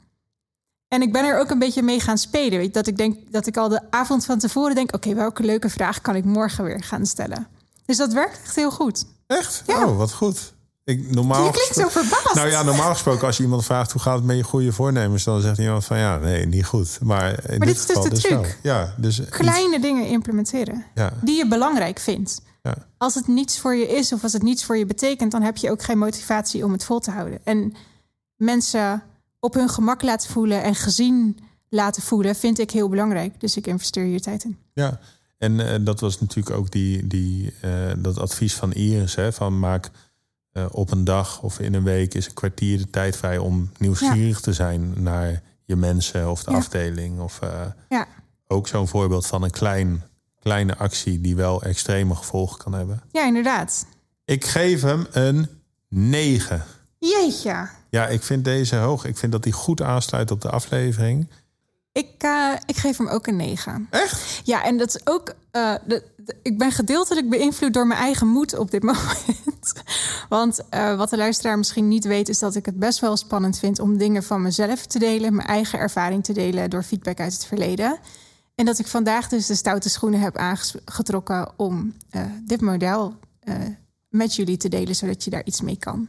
En 0.93 1.03
ik 1.03 1.13
ben 1.13 1.25
er 1.25 1.39
ook 1.39 1.51
een 1.51 1.59
beetje 1.59 1.83
mee 1.83 2.01
gaan 2.01 2.19
spelen. 2.19 2.59
Weet 2.59 2.67
je, 2.67 2.73
dat 2.73 2.87
ik 2.87 2.97
denk 2.97 3.17
dat 3.31 3.47
ik 3.47 3.57
al 3.57 3.69
de 3.69 3.81
avond 3.91 4.25
van 4.25 4.39
tevoren 4.39 4.75
denk: 4.75 4.95
oké, 4.95 5.15
welke 5.15 5.43
leuke 5.43 5.69
vraag 5.69 6.01
kan 6.01 6.17
ik 6.17 6.25
morgen 6.25 6.65
weer 6.65 6.83
gaan 6.83 7.07
stellen? 7.07 7.47
Dus 7.87 7.97
dat 7.97 8.13
werkt 8.13 8.39
echt 8.45 8.57
heel 8.57 8.71
goed. 8.71 9.05
Echt? 9.27 9.63
Ja. 9.67 9.87
Oh, 9.87 9.97
wat 9.97 10.13
goed. 10.13 10.53
Ik, 10.85 11.11
normaal 11.11 11.45
Je 11.45 11.51
klinkt 11.51 11.75
zo 11.75 11.89
verbaasd. 11.89 12.35
Nou 12.35 12.49
ja, 12.49 12.63
normaal 12.63 12.93
gesproken 12.93 13.27
als 13.27 13.37
je 13.37 13.43
iemand 13.43 13.65
vraagt 13.65 13.93
hoe 13.93 14.01
gaat 14.01 14.15
het 14.15 14.25
met 14.25 14.37
je 14.37 14.43
goede 14.43 14.73
voornemens, 14.73 15.25
dan 15.25 15.41
zegt 15.41 15.59
iemand 15.59 15.85
van 15.85 15.99
ja, 15.99 16.17
nee, 16.19 16.47
niet 16.47 16.65
goed. 16.67 16.99
Maar, 17.03 17.29
in 17.51 17.59
Maar 17.59 17.67
dit 17.67 17.77
dit 17.77 17.77
is 17.77 17.87
dus 17.87 18.03
de 18.05 18.09
dus 18.11 18.29
wel. 18.29 18.43
truc. 18.43 18.59
Ja, 18.63 18.95
dus 18.97 19.21
iets- 19.21 19.29
Kleine 19.31 19.81
dingen 19.81 20.07
implementeren 20.07 20.85
ja, 20.95 21.13
die 21.21 21.37
je 21.37 21.47
belangrijk 21.49 21.99
vindt. 21.99 22.41
ja. 22.63 22.75
Als 22.99 23.15
het 23.15 23.27
niets 23.27 23.59
voor 23.59 23.75
je 23.75 23.89
is 23.89 24.13
of 24.13 24.23
als 24.23 24.33
het 24.33 24.43
niets 24.43 24.65
voor 24.65 24.77
je 24.77 24.87
betekent, 24.87 25.33
dan 25.33 25.43
heb 25.43 25.57
je 25.57 25.71
ook 25.71 25.83
geen 25.83 25.99
motivatie 25.99 26.65
om 26.65 26.73
het 26.73 26.85
vol 26.85 26.99
te 26.99 27.11
houden. 27.11 27.39
En 27.45 27.75
mensen 28.37 29.03
op 29.45 29.55
hun 29.55 29.69
gemak 29.69 30.03
laten 30.03 30.31
voelen 30.31 30.63
en 30.63 30.75
gezien 30.75 31.39
laten 31.69 32.03
voelen, 32.03 32.35
vind 32.35 32.59
ik 32.59 32.71
heel 32.71 32.89
belangrijk. 32.89 33.41
Dus 33.41 33.57
ik 33.57 33.67
investeer 33.67 34.05
hier 34.05 34.21
tijd 34.21 34.45
in. 34.45 34.59
Ja, 34.73 34.99
en 35.39 35.61
eh, 35.73 35.79
dat 35.85 36.01
was 36.01 36.21
natuurlijk 36.21 36.57
ook 36.57 36.71
die, 36.71 37.07
die, 37.07 37.55
eh, 37.61 37.71
dat 37.99 38.19
advies 38.19 38.55
van 38.55 38.73
Iris. 38.73 39.15
Hè, 39.15 39.33
van 39.33 39.59
maak 39.59 39.91
eh, 40.53 40.67
op 40.71 40.91
een 40.91 41.05
dag 41.05 41.43
of 41.43 41.59
in 41.59 41.75
een 41.75 41.83
week 41.83 42.15
is 42.15 42.27
een 42.27 42.35
kwartier 42.35 42.79
de 42.79 42.91
tijd 42.91 43.17
vrij 43.17 43.39
om 43.39 43.71
nieuwsgierig 43.79 44.41
te 44.41 44.53
zijn 44.53 45.03
naar 45.03 45.43
je 45.65 45.77
mensen 45.77 46.31
of 46.31 46.45
de 46.45 46.51
Ja. 46.51 46.57
afdeling. 46.57 47.21
Of 47.21 47.39
Ja, 47.89 48.07
ook 48.47 48.69
zo'n 48.69 48.89
voorbeeld 48.89 49.27
van 49.27 49.43
een 49.43 49.51
klein, 49.51 50.03
kleine 50.39 50.77
actie 50.77 51.21
die 51.21 51.37
wel 51.37 51.63
extreme 51.63 52.15
gevolgen 52.15 52.59
kan 52.59 52.73
hebben. 52.73 53.03
ja 53.13 53.27
inderdaad. 53.27 53.87
Ik 54.25 54.45
geef 54.45 54.83
hem 54.83 55.07
een 55.13 55.49
9. 55.89 56.65
Jeetje. 57.09 57.69
Ja, 57.91 58.07
ik 58.09 58.23
vind 58.23 58.45
deze 58.45 58.77
hoog. 58.77 59.05
Ik 59.05 59.17
vind 59.17 59.33
dat 59.33 59.45
hij 59.45 59.53
goed 59.53 59.83
aansluit 59.83 60.31
op 60.31 60.41
de 60.41 60.51
aflevering. 60.51 61.29
Ik, 61.93 62.11
eh, 62.19 62.53
ik 62.67 62.77
geef 62.77 62.97
hem 62.97 63.09
ook 63.09 63.27
een 63.27 63.37
9. 63.37 63.87
Echt? 63.91 64.41
Ja, 64.45 64.65
en 64.65 64.77
dat 64.79 64.89
is 64.95 65.07
ook. 65.07 65.35
eh, 65.51 65.75
de, 65.87 66.03
de- 66.17 66.37
ik 66.43 66.59
ben 66.59 66.73
gedeeltelijk 66.73 67.29
beïnvloed 67.31 67.75
door 67.75 67.87
mijn 67.87 68.01
eigen 68.01 68.27
moed 68.27 68.59
op 68.59 68.71
dit 68.71 68.83
moment. 68.93 69.73
Want 70.29 70.61
eh, 70.69 70.97
wat 70.97 71.11
de 71.11 71.17
luisteraar 71.17 71.59
misschien 71.59 71.89
niet 71.89 72.05
weet, 72.05 72.29
is 72.29 72.39
dat 72.39 72.55
ik 72.55 72.67
het 72.67 72.79
best 72.79 72.99
wel 72.99 73.17
spannend 73.17 73.59
vind 73.59 73.79
om 73.79 73.97
dingen 73.99 74.23
van 74.23 74.43
mezelf 74.43 74.87
te 74.87 74.99
delen, 74.99 75.35
mijn 75.35 75.49
eigen 75.49 75.79
ervaring 75.79 76.25
te 76.25 76.33
delen 76.33 76.71
door 76.71 76.83
feedback 76.83 77.21
uit 77.21 77.33
het 77.33 77.45
verleden. 77.47 77.99
En 78.55 78.65
dat 78.65 78.79
ik 78.79 78.87
vandaag 78.87 79.29
dus 79.29 79.47
de 79.47 79.55
stoute 79.55 79.89
schoenen 79.89 80.21
heb 80.21 80.37
aangetrokken 80.37 81.53
om 81.57 81.95
dit 82.47 82.61
model 82.61 83.15
met 84.09 84.35
jullie 84.35 84.57
te 84.57 84.69
delen, 84.69 84.95
zodat 84.95 85.25
je 85.25 85.31
daar 85.31 85.45
iets 85.45 85.61
mee 85.61 85.77
kan. 85.77 86.09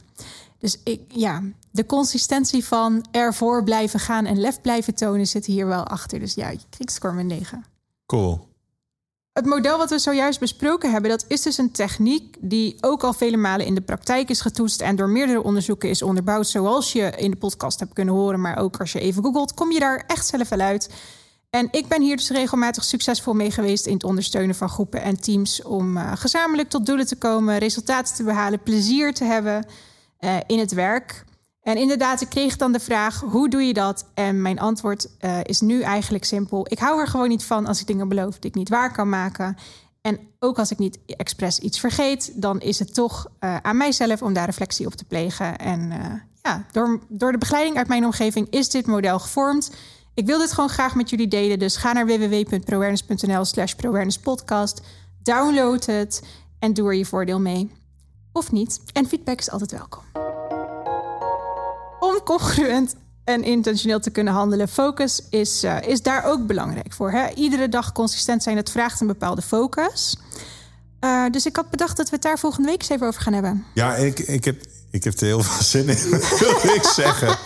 Dus 0.64 0.78
ik, 0.84 1.00
ja, 1.08 1.42
de 1.70 1.86
consistentie 1.86 2.64
van 2.64 3.04
ervoor 3.10 3.64
blijven 3.64 4.00
gaan 4.00 4.24
en 4.24 4.40
lef 4.40 4.60
blijven 4.60 4.94
tonen 4.94 5.26
zit 5.26 5.46
hier 5.46 5.66
wel 5.66 5.84
achter. 5.84 6.18
Dus 6.18 6.34
ja, 6.34 6.48
ik 6.78 6.90
score 6.90 7.14
mijn 7.14 7.26
9. 7.26 7.64
Cool. 8.06 8.48
Het 9.32 9.46
model 9.46 9.78
wat 9.78 9.90
we 9.90 9.98
zojuist 9.98 10.40
besproken 10.40 10.90
hebben, 10.92 11.10
dat 11.10 11.24
is 11.28 11.42
dus 11.42 11.58
een 11.58 11.70
techniek 11.70 12.36
die 12.40 12.76
ook 12.80 13.02
al 13.02 13.12
vele 13.12 13.36
malen 13.36 13.66
in 13.66 13.74
de 13.74 13.80
praktijk 13.80 14.28
is 14.28 14.40
getoetst 14.40 14.80
en 14.80 14.96
door 14.96 15.08
meerdere 15.08 15.42
onderzoeken 15.42 15.88
is 15.88 16.02
onderbouwd, 16.02 16.46
zoals 16.46 16.92
je 16.92 17.12
in 17.16 17.30
de 17.30 17.36
podcast 17.36 17.80
hebt 17.80 17.92
kunnen 17.92 18.14
horen, 18.14 18.40
maar 18.40 18.58
ook 18.58 18.76
als 18.76 18.92
je 18.92 19.00
even 19.00 19.22
googelt, 19.22 19.54
kom 19.54 19.72
je 19.72 19.78
daar 19.78 20.04
echt 20.06 20.26
zelf 20.26 20.48
wel 20.48 20.60
uit. 20.60 20.90
En 21.50 21.68
ik 21.70 21.88
ben 21.88 22.02
hier 22.02 22.16
dus 22.16 22.30
regelmatig 22.30 22.84
succesvol 22.84 23.34
mee 23.34 23.50
geweest 23.50 23.86
in 23.86 23.94
het 23.94 24.04
ondersteunen 24.04 24.54
van 24.54 24.68
groepen 24.68 25.02
en 25.02 25.20
teams 25.20 25.62
om 25.62 25.96
eh, 25.96 26.12
gezamenlijk 26.14 26.68
tot 26.68 26.86
doelen 26.86 27.06
te 27.06 27.16
komen, 27.16 27.58
resultaten 27.58 28.14
te 28.14 28.22
behalen, 28.22 28.62
plezier 28.62 29.14
te 29.14 29.24
hebben 29.24 29.66
eh, 30.24 30.36
in 30.46 30.58
het 30.58 30.72
werk. 30.72 31.24
En 31.62 31.76
inderdaad, 31.76 32.20
ik 32.20 32.28
kreeg 32.28 32.56
dan 32.56 32.72
de 32.72 32.80
vraag: 32.80 33.20
hoe 33.20 33.48
doe 33.48 33.62
je 33.62 33.72
dat? 33.72 34.06
En 34.14 34.42
mijn 34.42 34.58
antwoord 34.58 35.08
eh, 35.18 35.38
is 35.42 35.60
nu 35.60 35.82
eigenlijk 35.82 36.24
simpel. 36.24 36.66
Ik 36.68 36.78
hou 36.78 37.00
er 37.00 37.06
gewoon 37.06 37.28
niet 37.28 37.44
van 37.44 37.66
als 37.66 37.80
ik 37.80 37.86
dingen 37.86 38.08
beloof 38.08 38.38
die 38.38 38.50
ik 38.50 38.56
niet 38.56 38.68
waar 38.68 38.92
kan 38.92 39.08
maken. 39.08 39.56
En 40.00 40.18
ook 40.38 40.58
als 40.58 40.70
ik 40.70 40.78
niet 40.78 40.98
expres 41.06 41.58
iets 41.58 41.80
vergeet, 41.80 42.32
dan 42.34 42.60
is 42.60 42.78
het 42.78 42.94
toch 42.94 43.26
eh, 43.38 43.56
aan 43.56 43.76
mijzelf 43.76 44.22
om 44.22 44.32
daar 44.32 44.46
reflectie 44.46 44.86
op 44.86 44.94
te 44.94 45.04
plegen. 45.04 45.58
En 45.58 45.92
ja, 46.42 46.66
door, 46.72 47.00
door 47.08 47.32
de 47.32 47.38
begeleiding 47.38 47.76
uit 47.76 47.88
mijn 47.88 48.04
omgeving 48.04 48.50
is 48.50 48.70
dit 48.70 48.86
model 48.86 49.18
gevormd. 49.18 49.70
Ik 50.14 50.26
wil 50.26 50.38
dit 50.38 50.52
gewoon 50.52 50.70
graag 50.70 50.94
met 50.94 51.10
jullie 51.10 51.28
delen. 51.28 51.58
Dus 51.58 51.76
ga 51.76 51.92
naar 51.92 52.06
www.proawareness.nl 52.06 53.44
slash. 53.44 53.74
Download 55.22 55.86
het 55.86 56.22
en 56.58 56.74
doe 56.74 56.88
er 56.88 56.94
je 56.94 57.06
voordeel 57.06 57.40
mee. 57.40 57.83
Of 58.34 58.52
niet. 58.52 58.80
En 58.92 59.08
feedback 59.08 59.38
is 59.38 59.50
altijd 59.50 59.70
welkom. 59.70 60.02
Om 62.00 62.20
congruent 62.24 62.94
en 63.24 63.42
intentioneel 63.42 64.00
te 64.00 64.10
kunnen 64.10 64.32
handelen, 64.32 64.68
focus 64.68 65.22
is, 65.30 65.62
eh, 65.62 65.76
is 65.82 66.02
daar 66.02 66.24
ook 66.24 66.46
belangrijk 66.46 66.92
voor. 66.92 67.10
Hè? 67.10 67.28
Iedere 67.34 67.68
dag 67.68 67.92
consistent 67.92 68.42
zijn, 68.42 68.56
dat 68.56 68.70
vraagt 68.70 69.00
een 69.00 69.06
bepaalde 69.06 69.42
focus. 69.42 70.16
Eh, 71.00 71.24
dus 71.30 71.46
ik 71.46 71.56
had 71.56 71.70
bedacht 71.70 71.96
dat 71.96 72.08
we 72.08 72.14
het 72.14 72.24
daar 72.24 72.38
volgende 72.38 72.68
week 72.68 72.80
eens 72.80 72.88
even 72.88 73.06
over 73.06 73.20
gaan 73.20 73.32
hebben. 73.32 73.64
Ja, 73.74 73.94
ik, 73.94 74.18
ik, 74.18 74.44
heb, 74.44 74.64
ik 74.90 75.04
heb 75.04 75.20
er 75.20 75.26
heel 75.26 75.42
veel 75.42 75.62
zin 75.62 75.88
in, 75.88 76.10
wil 76.62 76.74
ik 76.74 76.84
zeggen. 76.94 77.38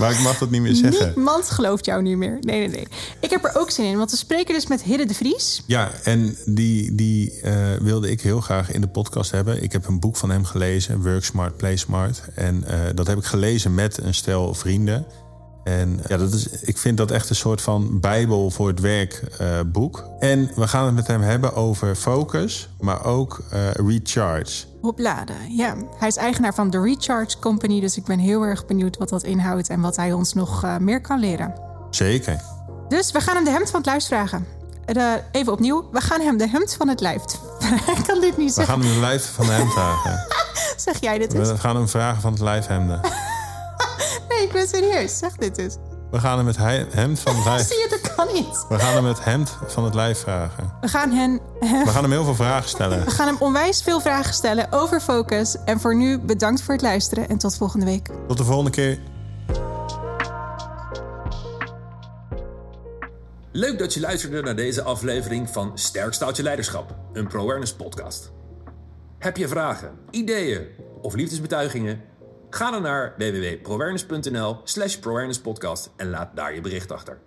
Maar 0.00 0.12
ik 0.12 0.20
mag 0.20 0.38
dat 0.38 0.50
niet 0.50 0.60
meer 0.62 0.74
zeggen. 0.74 1.12
Niemand 1.14 1.50
gelooft 1.50 1.84
jou 1.84 2.02
nu 2.02 2.16
meer. 2.16 2.38
Nee, 2.40 2.58
nee, 2.58 2.68
nee. 2.68 2.86
Ik 3.20 3.30
heb 3.30 3.44
er 3.44 3.56
ook 3.56 3.70
zin 3.70 3.84
in, 3.84 3.96
want 3.96 4.10
we 4.10 4.16
spreken 4.16 4.54
dus 4.54 4.66
met 4.66 4.82
Hidde 4.82 5.06
de 5.06 5.14
Vries. 5.14 5.62
Ja, 5.66 5.90
en 6.02 6.36
die, 6.46 6.94
die 6.94 7.40
eh, 7.40 7.54
wilde 7.80 8.10
ik 8.10 8.20
heel 8.20 8.40
graag 8.40 8.72
in 8.72 8.80
de 8.80 8.88
podcast 8.88 9.30
hebben. 9.30 9.62
Ik 9.62 9.72
heb 9.72 9.86
een 9.86 10.00
boek 10.00 10.16
van 10.16 10.30
hem 10.30 10.44
gelezen, 10.44 11.02
Work 11.02 11.24
Smart, 11.24 11.56
Play 11.56 11.76
Smart. 11.76 12.22
En 12.34 12.64
eh, 12.64 12.78
dat 12.94 13.06
heb 13.06 13.18
ik 13.18 13.24
gelezen 13.24 13.74
met 13.74 13.98
een 13.98 14.14
stel 14.14 14.54
vrienden. 14.54 15.06
En 15.64 16.00
ja, 16.08 16.16
dat 16.16 16.32
is, 16.32 16.48
ik 16.48 16.78
vind 16.78 16.96
dat 16.96 17.10
echt 17.10 17.30
een 17.30 17.36
soort 17.36 17.60
van 17.60 18.00
bijbel 18.00 18.50
voor 18.50 18.68
het 18.68 18.80
werkboek. 18.80 20.04
en 20.18 20.50
we 20.54 20.68
gaan 20.68 20.86
het 20.86 20.94
met 20.94 21.06
hem 21.06 21.22
hebben 21.22 21.54
over 21.54 21.94
focus, 21.94 22.68
maar 22.80 23.04
ook 23.04 23.42
recharge. 23.86 24.69
Opladen, 24.80 25.56
ja. 25.56 25.74
Hij 25.96 26.08
is 26.08 26.16
eigenaar 26.16 26.54
van 26.54 26.70
de 26.70 26.80
Recharge 26.80 27.38
Company, 27.38 27.80
dus 27.80 27.96
ik 27.96 28.04
ben 28.04 28.18
heel 28.18 28.42
erg 28.42 28.66
benieuwd 28.66 28.96
wat 28.96 29.08
dat 29.08 29.22
inhoudt 29.22 29.68
en 29.68 29.80
wat 29.80 29.96
hij 29.96 30.12
ons 30.12 30.32
nog 30.32 30.64
uh, 30.64 30.76
meer 30.76 31.00
kan 31.00 31.18
leren. 31.18 31.54
Zeker. 31.90 32.40
Dus 32.88 33.12
we 33.12 33.20
gaan 33.20 33.34
hem 33.34 33.44
de 33.44 33.50
hemd 33.50 33.70
van 33.70 33.80
het 33.80 33.88
lijf 33.88 34.06
vragen. 34.06 34.46
Uh, 34.96 35.12
even 35.32 35.52
opnieuw, 35.52 35.88
we 35.92 36.00
gaan 36.00 36.20
hem 36.20 36.36
de 36.36 36.48
hemd 36.48 36.74
van 36.74 36.88
het 36.88 37.00
lijf. 37.00 37.22
ik 37.96 38.04
kan 38.06 38.20
dit 38.20 38.36
niet 38.36 38.52
zeggen. 38.52 38.74
We 38.74 38.80
gaan 38.80 38.90
hem 38.90 39.00
de 39.00 39.06
lijf 39.06 39.32
van 39.34 39.46
de 39.46 39.52
hemd 39.52 39.72
vragen. 39.72 40.26
zeg 40.86 41.00
jij 41.00 41.18
dit 41.18 41.32
eens? 41.32 41.48
We 41.48 41.58
gaan 41.58 41.76
hem 41.76 41.88
vragen 41.88 42.20
van 42.20 42.32
het 42.32 42.40
lijfhemden. 42.40 43.00
nee, 44.28 44.42
ik 44.42 44.52
ben 44.52 44.68
serieus. 44.68 45.18
Zeg 45.18 45.36
dit 45.36 45.58
eens. 45.58 45.76
We 46.10 46.18
gaan 46.18 46.36
hem 46.38 46.46
het 46.46 46.56
hemd 46.94 47.20
van 47.20 47.34
het 47.36 47.44
lijf... 47.44 47.66
Zie 47.66 47.78
je, 47.78 47.86
dat 48.26 48.32
kan 48.32 48.42
niet. 48.42 48.66
We 48.68 48.78
gaan 48.78 48.94
hem 48.94 49.04
het 49.04 49.24
hemd 49.24 49.56
van 49.66 49.84
het 49.84 49.94
lijf 49.94 50.18
vragen. 50.18 50.72
We 50.80 50.88
gaan, 50.88 51.10
hen, 51.10 51.40
we 51.60 51.86
gaan 51.86 52.02
hem 52.02 52.12
heel 52.12 52.24
veel 52.24 52.34
vragen 52.34 52.68
stellen. 52.68 53.04
We 53.04 53.10
gaan 53.10 53.26
hem 53.26 53.36
onwijs 53.38 53.82
veel 53.82 54.00
vragen 54.00 54.34
stellen 54.34 54.72
over 54.72 55.00
focus. 55.00 55.56
En 55.64 55.80
voor 55.80 55.96
nu 55.96 56.18
bedankt 56.18 56.62
voor 56.62 56.74
het 56.74 56.82
luisteren 56.82 57.28
en 57.28 57.38
tot 57.38 57.56
volgende 57.56 57.86
week. 57.86 58.10
Tot 58.28 58.36
de 58.36 58.44
volgende 58.44 58.70
keer. 58.70 58.98
Leuk 63.52 63.78
dat 63.78 63.94
je 63.94 64.00
luisterde 64.00 64.42
naar 64.42 64.56
deze 64.56 64.82
aflevering 64.82 65.50
van 65.50 65.78
Sterk 65.78 66.14
Staat 66.14 66.36
Je 66.36 66.42
Leiderschap, 66.42 66.94
een 67.12 67.26
ProAwareness 67.26 67.74
podcast. 67.74 68.30
Heb 69.18 69.36
je 69.36 69.48
vragen, 69.48 69.90
ideeën 70.10 70.66
of 71.00 71.14
liefdesbetuigingen? 71.14 72.00
Ga 72.50 72.70
dan 72.70 72.82
naar 72.82 73.14
www.proawareness.nl 73.16 74.60
slash 74.64 74.96
podcast 75.42 75.90
en 75.96 76.10
laat 76.10 76.36
daar 76.36 76.54
je 76.54 76.60
bericht 76.60 76.92
achter. 76.92 77.18